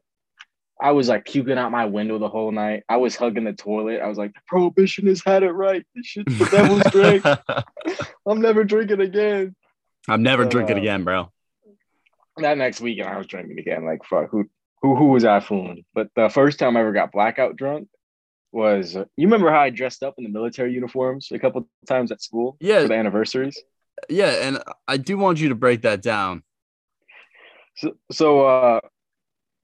[0.80, 2.84] I was like puking out my window the whole night.
[2.88, 4.00] I was hugging the toilet.
[4.00, 5.84] I was like, the has had it right.
[5.96, 7.24] This shit's the devil's drink.
[8.28, 9.56] I'm never drinking again.
[10.08, 11.32] I'm never But, drinking uh, again, bro.
[12.38, 13.86] That next weekend, I was drinking again.
[13.86, 14.46] Like, fuck, who,
[14.82, 15.84] who, who was I fooling?
[15.96, 17.88] But the first time I ever got blackout drunk
[18.52, 22.22] was, you remember how I dressed up in the military uniforms a couple times at
[22.22, 22.84] school Yeah.
[22.84, 23.60] for the anniversaries?
[24.10, 24.30] Yeah.
[24.48, 26.44] And I do want you to break that down.
[27.78, 28.80] So, so uh,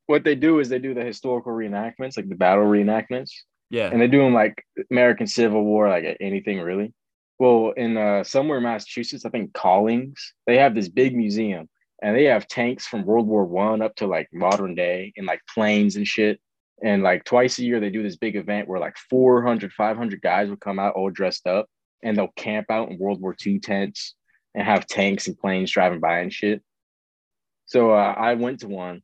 [0.07, 3.31] what they do is they do the historical reenactments, like the battle reenactments,
[3.69, 3.89] Yeah.
[3.91, 6.93] and they do them like American Civil War, like anything really.
[7.39, 11.67] Well, in uh, somewhere in Massachusetts, I think Collings, they have this big museum,
[12.01, 15.41] and they have tanks from World War One up to like modern day, and like
[15.53, 16.39] planes and shit.
[16.83, 20.49] And like twice a year, they do this big event where like 400, 500 guys
[20.49, 21.67] will come out all dressed up,
[22.03, 24.15] and they'll camp out in World War II tents
[24.53, 26.61] and have tanks and planes driving by and shit.
[27.65, 29.01] So uh, I went to one,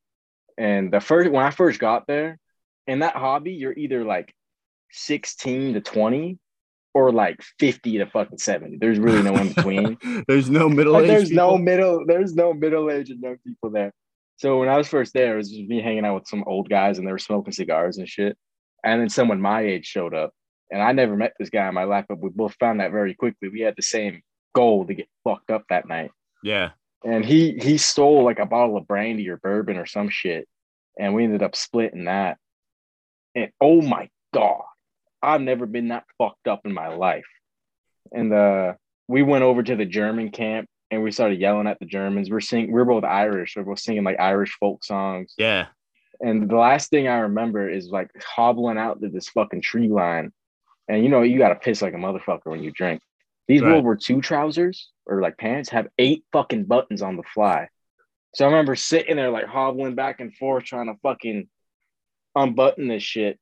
[0.60, 2.38] and the first when I first got there,
[2.86, 4.34] in that hobby, you're either like
[4.91, 6.38] 16 to 20
[6.93, 8.78] or like 50 to fucking 70.
[8.78, 9.97] There's really no in between.
[10.28, 11.07] there's no middle Like, age.
[11.10, 13.93] there's no middle, there's no middle aged young people there.
[14.38, 16.70] So when I was first there, it was just me hanging out with some old
[16.70, 18.38] guys and they were smoking cigars and shit.
[18.84, 20.32] And then someone my age showed up.
[20.72, 23.14] And I never met this guy in my life, but we both found that very
[23.16, 23.49] quickly.
[23.49, 24.22] We had the same
[24.55, 26.12] goal to get fucked up that night
[26.43, 26.70] Yeah.
[27.04, 30.47] And he he stole like a bottle of brandy or bourbon or some shit,
[31.00, 32.38] and we ended up splitting that.
[33.36, 34.64] And oh my god,
[35.22, 37.28] I've never been that fucked up in my life.
[38.12, 38.74] And uh,
[39.08, 42.30] we went over to the German camp and we started yelling at the Germans.
[42.30, 45.34] We're singing, we're both Irish, so we're both singing like Irish folk songs.
[45.38, 45.68] Yeah.
[46.22, 50.32] And the last thing I remember is like hobbling out to this fucking tree line.
[50.88, 53.02] And you know, you gotta piss like a motherfucker when you drink.
[53.47, 53.72] These Right.
[53.72, 57.68] World War II trousers or like pants have eight fucking buttons on the fly.
[58.36, 61.47] So I remember sitting there like hobbling back and forth trying to fucking
[62.36, 63.39] unbutton this shit.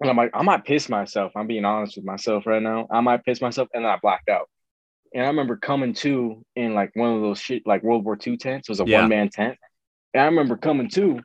[0.00, 1.32] And I'm like, I might piss myself.
[1.34, 2.86] I'm being honest with myself right now.
[2.90, 4.48] I might piss myself and then I blacked out.
[5.14, 8.36] And I remember coming to in like one of those shit like World War II
[8.36, 8.68] tents.
[8.68, 9.00] It was a Yeah.
[9.00, 9.56] one man tent.
[10.14, 11.20] And I remember coming to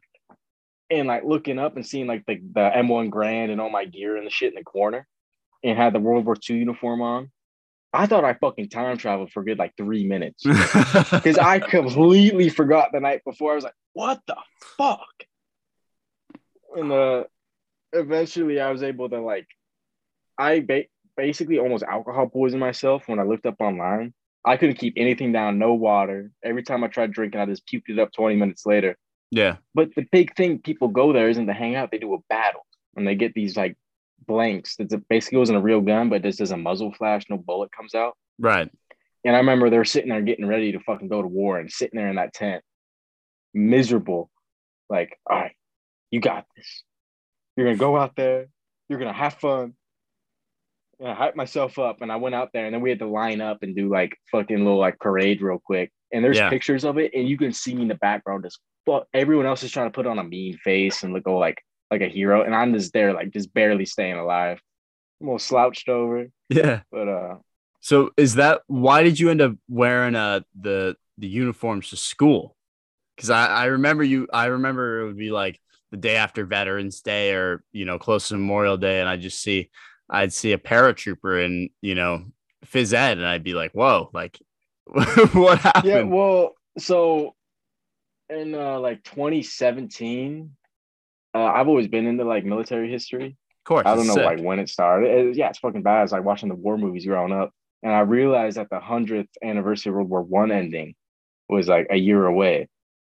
[0.90, 4.16] and like looking up and seeing like the, the M1 Garand and all my gear
[4.16, 5.06] and the shit in the corner
[5.64, 7.32] and had the World War II uniform on.
[7.94, 12.90] I thought I fucking time traveled for good like three minutes because I completely forgot
[12.92, 13.52] the night before.
[13.52, 14.36] I was like, what the
[14.78, 15.06] fuck?
[16.76, 17.26] And uh,
[17.92, 19.48] eventually I was able to like,
[20.38, 20.86] I ba-
[21.16, 24.14] basically almost alcohol poisoned myself when I looked up online.
[24.44, 26.32] I couldn't keep anything down, no water.
[26.44, 28.98] Every time I tried drinking, I just puked it up 20 minutes later.
[29.30, 29.58] yeah.
[29.76, 32.66] But the big thing people go there isn't to hang out, they do a battle
[32.96, 33.78] and they get these like
[34.26, 37.72] blanks that basically wasn't a real gun, but this is a muzzle flash, no bullet
[37.72, 38.14] comes out.
[38.40, 38.70] Right.
[39.26, 41.72] And I remember they were sitting there getting ready to fucking go to war and
[41.72, 42.64] sitting there in that tent,
[43.54, 44.30] miserable.
[44.90, 45.56] Like, all right,
[46.12, 46.84] you got this.
[47.56, 48.48] You're gonna go out there,
[48.90, 49.74] you're gonna have fun.
[51.00, 53.08] And I hyped myself up and I went out there and then we had to
[53.08, 55.92] line up and do like fucking little like parade real quick.
[56.12, 56.50] And there's Yeah.
[56.50, 59.64] pictures of it, and you can see me in the background just fuck everyone else
[59.64, 62.44] is trying to put on a mean face and look all like like a hero.
[62.44, 64.62] And I'm just there, like just barely staying alive.
[65.22, 66.28] I'm all slouched over.
[66.50, 66.82] Yeah.
[66.92, 67.36] But uh
[67.82, 72.56] So is that why did you end up wearing uh the the uniforms to school?
[73.16, 75.60] Because I, I remember you I remember it would be like
[75.92, 79.42] the day after Veterans Day or you know close to Memorial Day, and I just
[79.42, 79.70] see
[80.10, 82.26] I'd see a paratrooper in, you know,
[82.66, 84.40] phys ed, and I'd be like, whoa, like,
[84.86, 85.86] what happened?
[85.86, 87.36] Yeah, well, so
[88.30, 90.52] in uh, like 2017,
[91.34, 93.26] uh, I've always been into like military history.
[93.28, 93.84] of course.
[93.86, 94.26] I don't know sick.
[94.26, 95.10] like when it started.
[95.10, 96.04] It- yeah, it's fucking bad.
[96.04, 99.90] It's like watching the war movies growing up, and I realized that the hundredth anniversary
[99.92, 100.96] of World War One ending
[101.50, 102.70] was like a year away,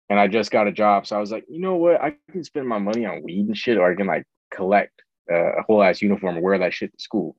[0.08, 2.44] and I just got a job, so I was like, you know what, I can
[2.44, 5.82] spend my money on weed and shit, or I can like collect uh, a whole
[5.82, 7.36] ass uniform and wear that shit to school.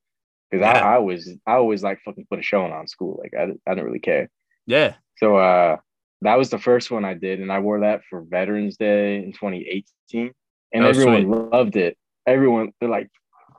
[0.49, 0.71] Because Yeah.
[0.85, 3.19] I, I always, I always like fucking put a show on on school.
[3.21, 4.29] Like I, didn't- I didn't really care.
[4.67, 4.95] Yeah.
[5.17, 5.77] So uh
[6.23, 9.31] that was the first one I did, and I wore that for Veterans Day in
[9.33, 10.31] 2018,
[10.73, 11.97] and Oh, everyone loved it.
[12.25, 13.09] Everyone they're like,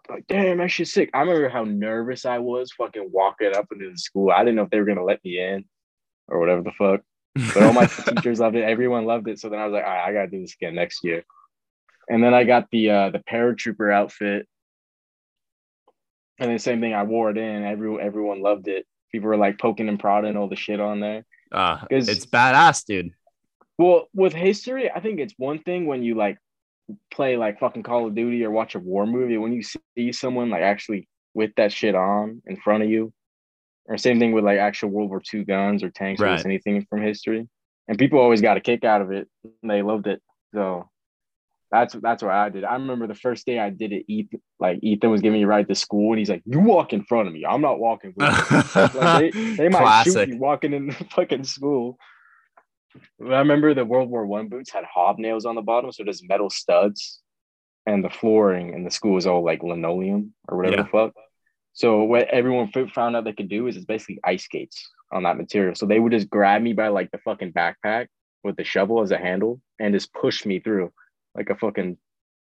[0.08, 1.10] like, damn, that shit's sick.
[1.14, 4.30] I remember how nervous I was fucking walking up into the school.
[4.30, 5.64] I didn't know if they were gonna let me in
[6.28, 7.00] or whatever the fuck.
[7.54, 8.64] But all my teachers loved it.
[8.64, 9.40] Everyone loved it.
[9.40, 11.24] So then I was like, all right, I gotta do this again next year.
[12.08, 14.46] And then I got the uh the paratrooper outfit.
[16.38, 17.64] And then same thing, I wore it in.
[17.64, 18.86] Everyone everyone loved it.
[19.12, 21.24] People were like poking and prodding all the shit on there.
[21.50, 23.12] Uh, it's badass, dude.
[23.78, 26.38] Well, with history, I think it's one thing when you like
[27.11, 29.36] play like fucking Call of Duty or watch a war movie.
[29.38, 33.12] When you see someone like actually with that shit on in front of you,
[33.86, 36.34] or same thing with like actual World War II guns or tanks or Right.
[36.34, 37.49] just anything from history,
[37.88, 39.28] and people always got a kick out of it.
[39.62, 40.22] They loved it,
[40.55, 40.88] so
[41.70, 42.64] that's that's what I did.
[42.64, 44.05] I remember the first day I did it.
[44.07, 46.93] Ethan, like Ethan was giving me a ride to school, and he's like, "You walk
[46.93, 47.45] in front of me.
[47.49, 48.59] I'm not walking." With you."
[49.01, 50.12] Like, they, they might Classic.
[50.12, 51.97] shoot you walking in the fucking school.
[53.20, 56.51] I remember the World War One boots had hobnails on the bottom, so there's metal
[56.51, 57.20] studs,
[57.86, 60.82] and the flooring in the school was all like linoleum or whatever Yeah.
[60.82, 61.12] the fuck.
[61.74, 65.36] So what everyone found out they could do is it's basically ice skates on that
[65.38, 65.74] material.
[65.74, 68.09] So they would just grab me by like the fucking backpack
[68.45, 70.93] with the shovel as a handle and just push me through
[71.34, 71.97] like a fucking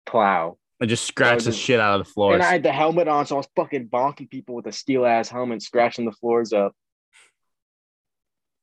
[0.08, 0.58] plow.
[0.80, 2.34] and just scratch the shit out of the floors.
[2.36, 5.06] And I had the helmet on, so I was fucking bonking people with a steel
[5.06, 6.74] ass helmet, scratching the floors up.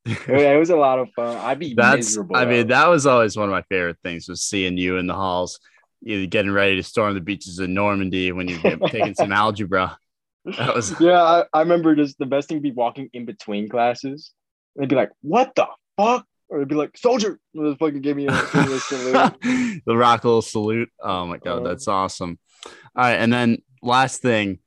[0.08, 1.36] It, it was a lot of fun.
[1.38, 2.36] I'd be That's, miserable.
[2.36, 5.14] I mean, that was always one of my favorite things was seeing you in the
[5.14, 5.60] halls,
[6.04, 9.98] either getting ready to storm the beaches of Normandy when you're get- taking some algebra.
[10.44, 13.68] That was yeah, I, I remember just the best thing would be walking in between
[13.68, 14.32] classes.
[14.76, 18.16] They'd be like, "What the fuck?" Or they'd be like, "Soldier!" And just fucking give
[18.16, 19.82] me a, give a salute.
[19.84, 20.88] the rock little salute.
[21.02, 22.38] Oh my god, Uh, that's awesome.
[22.64, 24.60] All right, and then last thing,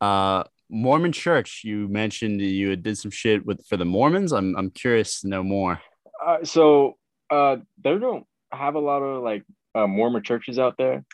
[0.00, 1.62] uh Mormon Church.
[1.64, 4.32] You mentioned you had did some shit with for the Mormons.
[4.32, 5.80] I'm I'm curious to know more.
[6.24, 6.96] Uh, so
[7.30, 9.44] uh, they don't have a lot of like
[9.74, 11.04] uh, Mormon churches out there,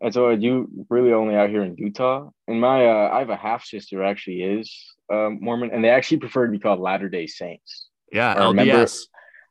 [0.00, 2.28] and so you really only out here in Utah.
[2.48, 6.18] And my uh, I have a half sister actually is um, Mormon, and they actually
[6.18, 7.88] prefer to be called Latter Day Saints.
[8.12, 9.06] Yeah, I remember- LDS.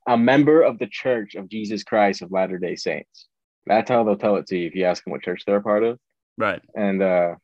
[0.07, 3.27] a member of the Church of Jesus Christ of Latter Day Saints.
[3.65, 5.61] That's how they'll tell it to you if you ask them what church they're a
[5.61, 5.99] part of.
[6.37, 6.61] Right.
[6.75, 7.35] And uh,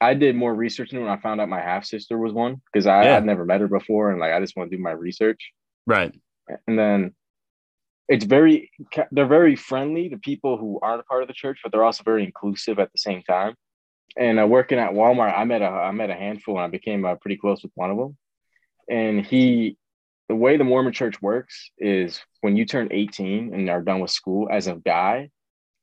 [0.00, 3.04] I did more research when I found out my half sister was one because I
[3.04, 3.14] Yeah.
[3.14, 5.52] had never met her before, and like I just want to do my research.
[5.86, 6.14] Right.
[6.66, 7.14] And then
[8.08, 8.70] it's very
[9.10, 12.04] they're very friendly to people who aren't a part of the church, but they're also
[12.04, 13.54] very inclusive at the same time.
[14.16, 17.04] And uh, working at Walmart, I met a I met a handful, and I became
[17.04, 18.16] uh, pretty close with one of them.
[18.88, 19.76] And he,
[20.28, 24.10] the way the Mormon Church works is when you turn 18 and are done with
[24.10, 25.28] school as a guy,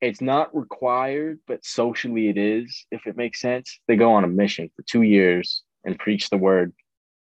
[0.00, 3.78] it's not required, but socially it is, if it makes sense.
[3.88, 6.72] They go on a mission for two years and preach the word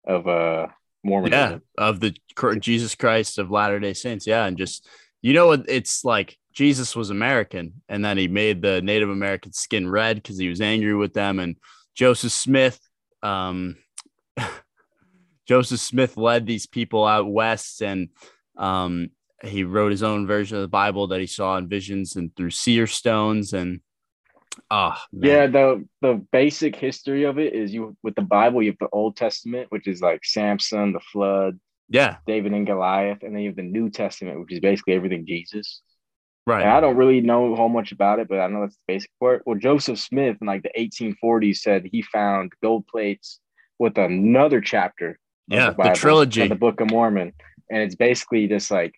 [0.06, 0.68] of uh
[1.02, 1.62] Mormonism.
[1.78, 2.14] Yeah, of the
[2.58, 4.26] Jesus Christ of Latter Day Saints.
[4.26, 4.86] Yeah, and just
[5.22, 6.36] you know what it's like.
[6.52, 10.60] Jesus was American, and then he made the Native American skin red because he was
[10.60, 11.38] angry with them.
[11.38, 11.56] And
[11.94, 12.80] Joseph Smith,
[13.22, 13.76] um,
[15.46, 18.08] Joseph Smith led these people out west, and
[18.56, 19.10] um,
[19.42, 22.50] he wrote his own version of the Bible that he saw in visions and through
[22.50, 23.52] seer stones.
[23.52, 23.80] And
[24.70, 25.30] oh, man.
[25.30, 28.88] Yeah, the the basic history of it is you with the Bible, you have the
[28.92, 31.58] Old Testament, which is like Samson, the flood,
[31.88, 35.26] yeah, David and Goliath, and then you have the New Testament, which is basically everything
[35.26, 35.82] Jesus.
[36.46, 36.62] right.
[36.62, 39.10] And I don't really know how much about it, but I know that's the basic
[39.20, 39.42] part.
[39.46, 43.40] Well, Joseph Smith in like the 1840s said he found gold plates
[43.78, 45.18] with another chapter.
[45.48, 46.46] Yeah, the Bible, trilogy.
[46.46, 47.32] the Book of Mormon,
[47.70, 48.94] and it's basically just like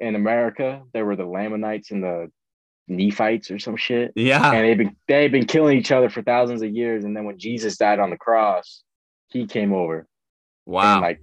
[0.00, 2.30] in America there were the Lamanites and the
[2.86, 6.60] Nephites or some shit yeah, and they've been they've been killing each other for thousands
[6.62, 7.04] of years.
[7.04, 8.82] And then when Jesus died on the cross,
[9.28, 10.06] he came over
[10.66, 10.94] wow.
[10.94, 11.20] and like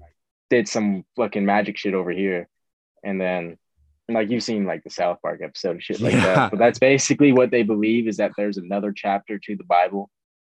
[0.49, 2.47] did some fucking magic shit over here.
[3.03, 3.57] And then
[4.09, 6.25] like you've seen like the South Park episode and shit like Yeah.
[6.33, 6.49] that.
[6.51, 10.09] But that's basically what they believe is that there's another chapter to the Bible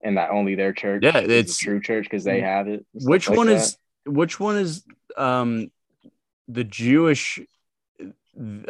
[0.02, 2.86] and that only their church Yeah, is the it's- true church because they have it.
[2.94, 3.56] which like one that.
[3.56, 4.86] is which one is
[5.18, 5.70] um
[6.48, 7.40] the jewish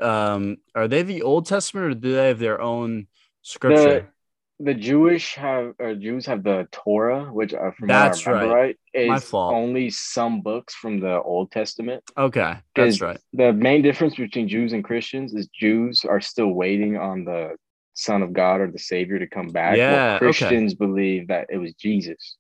[0.01, 3.07] um are they the old testament or do they have their own
[3.41, 4.13] scripture
[4.59, 8.55] the Jewish have or Jews have the Torah, which uh, from That's what I remember
[8.55, 9.53] right, My is fault.
[9.53, 12.03] only some books from the Old Testament.
[12.17, 13.19] Okay, that's right.
[13.33, 17.55] The main difference between Jews and Christians is Jews are still waiting on the
[17.93, 19.77] Son of God or the Savior to come back.
[19.77, 20.25] Yeah, okay.
[20.25, 22.37] Christians believe that it was Jesus.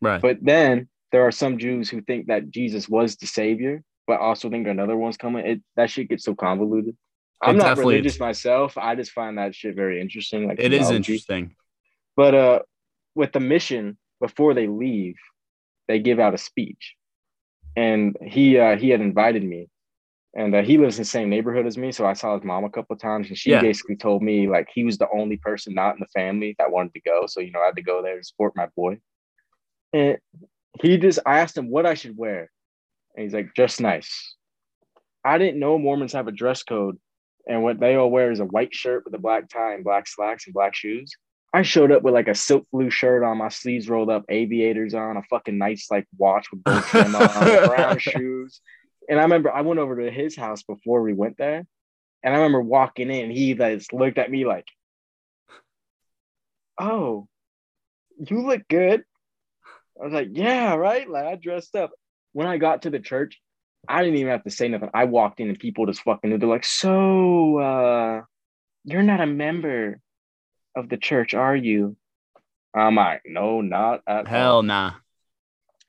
[0.00, 0.20] Right.
[0.20, 4.50] But then there are some Jews who think that Jesus was the Savior, but also
[4.50, 5.46] think another one's coming.
[5.46, 6.96] It that shit gets so convoluted.
[7.40, 8.76] I'm not definitely religious myself.
[8.76, 10.48] I just find that shit very interesting.
[10.48, 10.96] Like It is theology.
[10.96, 11.54] interesting.
[12.16, 12.58] But uh,
[13.14, 15.14] with the mission, before they leave,
[15.86, 16.96] they give out a speech,
[17.76, 19.68] and he uh, he had invited me,
[20.34, 22.64] and uh, he lives in the same neighborhood as me, so I saw his mom
[22.64, 23.60] a couple of times, and she Yeah.
[23.60, 26.94] basically told me like he was the only person not in the family that wanted
[26.94, 28.98] to go, so you know I had to go there to support my boy,
[29.92, 30.18] and
[30.82, 32.50] he just I asked him what I should wear,
[33.20, 34.34] and he's like just nice.
[35.22, 36.96] I didn't know Mormons have a dress code,
[37.46, 40.08] and what they all wear is a white shirt with a black tie and black
[40.08, 41.12] slacks and black shoes.
[41.52, 44.94] I showed up with like a silk blue shirt on, my sleeves rolled up, aviators
[44.94, 46.82] on, a fucking nice like watch with on,
[47.68, 48.62] brown shoes.
[49.06, 51.66] And I remember I went over to his house before we went there,
[52.22, 53.30] and I remember walking in.
[53.30, 54.66] He just looked at me like,
[56.80, 57.28] "Oh,
[58.16, 59.04] you look good."
[60.00, 61.90] I was like, "Yeah, right." Like I dressed up.
[62.32, 63.40] When I got to the church,
[63.88, 64.90] I didn't even have to say nothing.
[64.94, 66.38] I walked in and people just fucking knew.
[66.38, 68.22] they're like, "So, uh,
[68.84, 70.00] you're not a member
[70.76, 71.96] of the church, are you?"
[72.74, 74.92] I'm like, "No, not at all." Hell nah.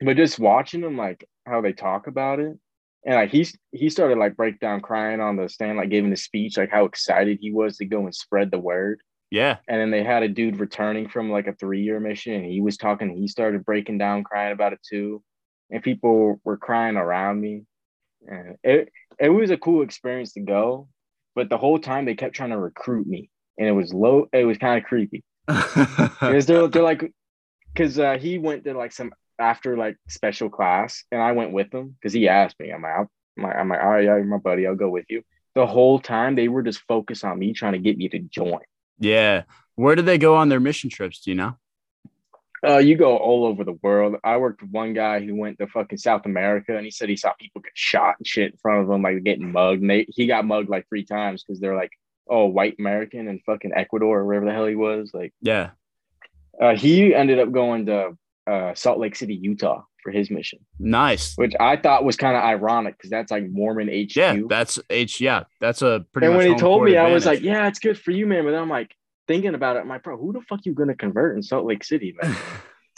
[0.00, 2.56] but just watching them like how they talk about it
[3.04, 6.16] and like he's he started like break down crying on the stand like giving a
[6.16, 9.00] speech like how excited he was to go and spread the word
[9.30, 9.58] Yeah.
[9.68, 12.76] and then they had a dude returning from like a three-year mission and he was
[12.76, 15.22] talking he started breaking down crying about it too
[15.72, 17.64] and people were crying around me
[18.28, 18.88] and it
[19.18, 20.88] it was a cool experience to go
[21.34, 24.44] but the whole time they kept trying to recruit me and it was low it
[24.44, 27.12] was kind of creepy because they're, they're like
[27.74, 31.72] because uh, he went to like some after like special class and I went with
[31.72, 32.70] him because he asked me.
[32.70, 32.92] I'm like,
[33.36, 34.66] I'm like, I'm like, all right, yeah, you're my buddy.
[34.66, 35.22] I'll go with you.
[35.54, 38.60] The whole time they were just focused on me trying to get me to join.
[38.98, 39.42] yeah.
[39.74, 41.20] Where did they go on their mission trips?
[41.20, 41.56] Do you know?
[42.64, 44.14] Uh, you go all over the world.
[44.22, 47.16] I worked with one guy who went to fucking South America and he said he
[47.16, 49.80] saw people get shot and shit in front of him, like getting mugged.
[49.82, 51.90] And they, he got mugged like three times because they're like,
[52.28, 55.10] oh, white American in fucking Ecuador or wherever the hell he was.
[55.12, 55.70] Like, Yeah.
[56.60, 58.16] uh, he ended up going to
[58.46, 60.60] uh, Salt Lake City, Utah for his mission.
[60.78, 61.34] Nice.
[61.36, 64.14] which I thought was kind of ironic because that's like Mormon HQ.
[64.16, 64.36] Yeah.
[64.48, 65.20] That's H.
[65.20, 65.44] Yeah.
[65.60, 68.10] That's a pretty and when he told me, I was like, "Yeah, it's good for
[68.12, 68.94] you, man." But then I'm like
[69.32, 69.80] thinking about it.
[69.80, 72.36] I'm like, "Bro, who the fuck you gonna convert in Salt Lake City, man?"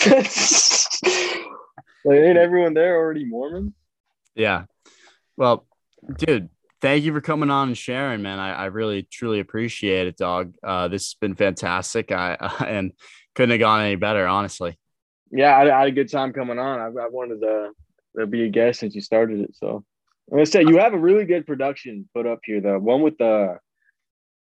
[2.05, 3.73] like, ain't everyone there already Mormon?
[4.35, 4.65] Yeah.
[5.37, 5.65] Well,
[6.19, 6.51] dude,
[6.81, 8.41] thank you for coming on and sharing, man.
[8.41, 10.55] I, I really truly appreciate it, dog.
[10.63, 12.11] Uh, this has been fantastic.
[12.13, 12.37] I
[12.67, 12.93] and
[13.37, 14.77] couldn't have gone any better, honestly.
[15.31, 16.81] Yeah, I, I had a good time coming on.
[16.81, 17.71] I, I wanted to,
[18.19, 19.55] to be a guest since you started it.
[19.55, 19.85] So,
[20.29, 22.61] like I said, you have a really good production put up here.
[22.61, 23.59] The one with the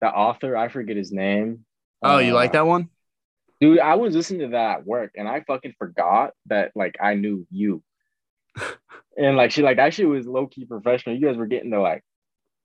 [0.00, 1.64] the author, I forget his name.
[2.02, 2.88] Oh, you like Uh, that one?
[3.60, 7.14] Dude, I was listening to that at work and I fucking forgot that like I
[7.14, 7.82] knew you.
[9.16, 11.14] and like she like that shit was low key professional.
[11.16, 12.02] You guys were getting to like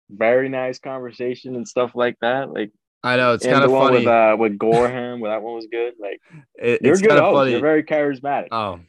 [0.10, 2.52] very nice conversation and stuff like that.
[2.52, 2.72] Like
[3.04, 3.98] I know it's kind of funny.
[4.00, 5.94] with uh with Gorham, well, that one was good.
[6.00, 6.20] Like
[6.56, 7.52] It- you're good funny.
[7.52, 8.48] You're very charismatic.
[8.52, 8.80] Oh,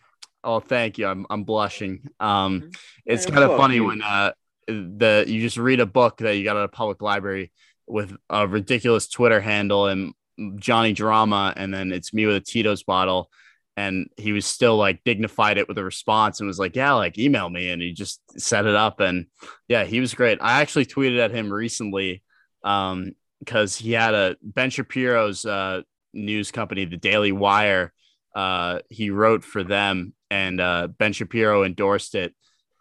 [0.45, 1.07] oh, thank you.
[1.07, 2.09] I'm I'm blushing.
[2.21, 2.71] Um,
[3.05, 3.85] it's Man, kind of funny you.
[3.85, 4.33] when uh
[4.69, 7.53] the you just read a book that you got at a public library
[7.87, 10.13] with a ridiculous Twitter handle and
[10.57, 13.31] Johnny Drama, and then it's me with a Tito's bottle.
[13.79, 17.19] And he was still like dignified it with a response and was like, Yeah, like
[17.19, 17.71] email me.
[17.71, 19.01] And he just set it up.
[19.01, 19.27] And
[19.69, 20.39] yeah, he was great.
[20.41, 22.23] I actually tweeted at him recently
[22.65, 25.83] um, because he had a Ben Shapiro's uh,
[26.15, 27.93] news company, the Daily Wire.
[28.35, 32.35] Uh, he wrote for them, and uh, Ben Shapiro endorsed it.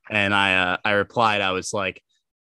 [0.10, 2.02] And I uh, I replied, I was like,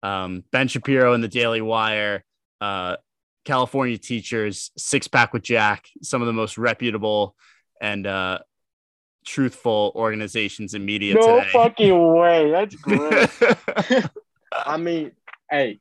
[0.04, 2.24] um, Ben Shapiro and the Daily Wire,
[2.62, 2.98] uh,
[3.48, 7.34] California teachers, six pack with Jack, some of the most reputable
[7.80, 8.40] and uh,
[9.26, 11.50] truthful organizations in media no today.
[11.54, 12.52] fucking way.
[12.52, 13.30] That's great.
[14.52, 15.14] I mean,
[15.50, 15.80] hey,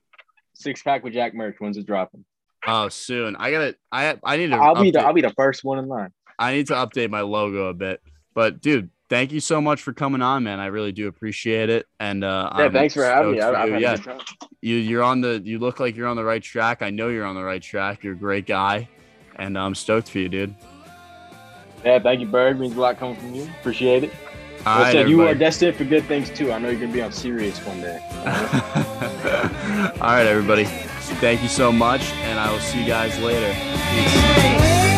[0.55, 1.57] six pack with Jack merch.
[1.59, 2.25] When's it dropping?
[2.69, 3.35] oh, soon.
[3.35, 3.77] I gotta.
[3.91, 4.57] I I need to.
[4.57, 6.13] I'll be the I'll be the first one in line.
[6.39, 8.01] I need to update my logo a bit.
[8.33, 10.61] But dude, thank you so much for coming on, man.
[10.61, 11.87] I really do appreciate it.
[12.01, 13.41] And uh, Yeah, I'm thanks for having me.
[13.41, 13.79] I've, for I've you.
[13.79, 14.21] yeah, a good time.
[14.63, 15.41] you you're on the.
[15.45, 16.83] You look like you're on the right track.
[16.83, 18.03] I know you're on the right track.
[18.05, 18.89] You're a great guy,
[19.37, 20.55] and I'm stoked for you, dude.
[21.85, 22.59] Yeah, thank you, Berg.
[22.59, 23.45] Means a lot coming from you.
[23.61, 24.13] Appreciate it.
[24.67, 26.51] All Like I right, said, you are destined for good things too.
[26.51, 28.01] I know you're gonna be on Sirius one day.
[30.01, 30.65] All right, everybody.
[30.65, 33.55] Thank you so much, and I will see you guys later.
[33.55, 34.96] Peace.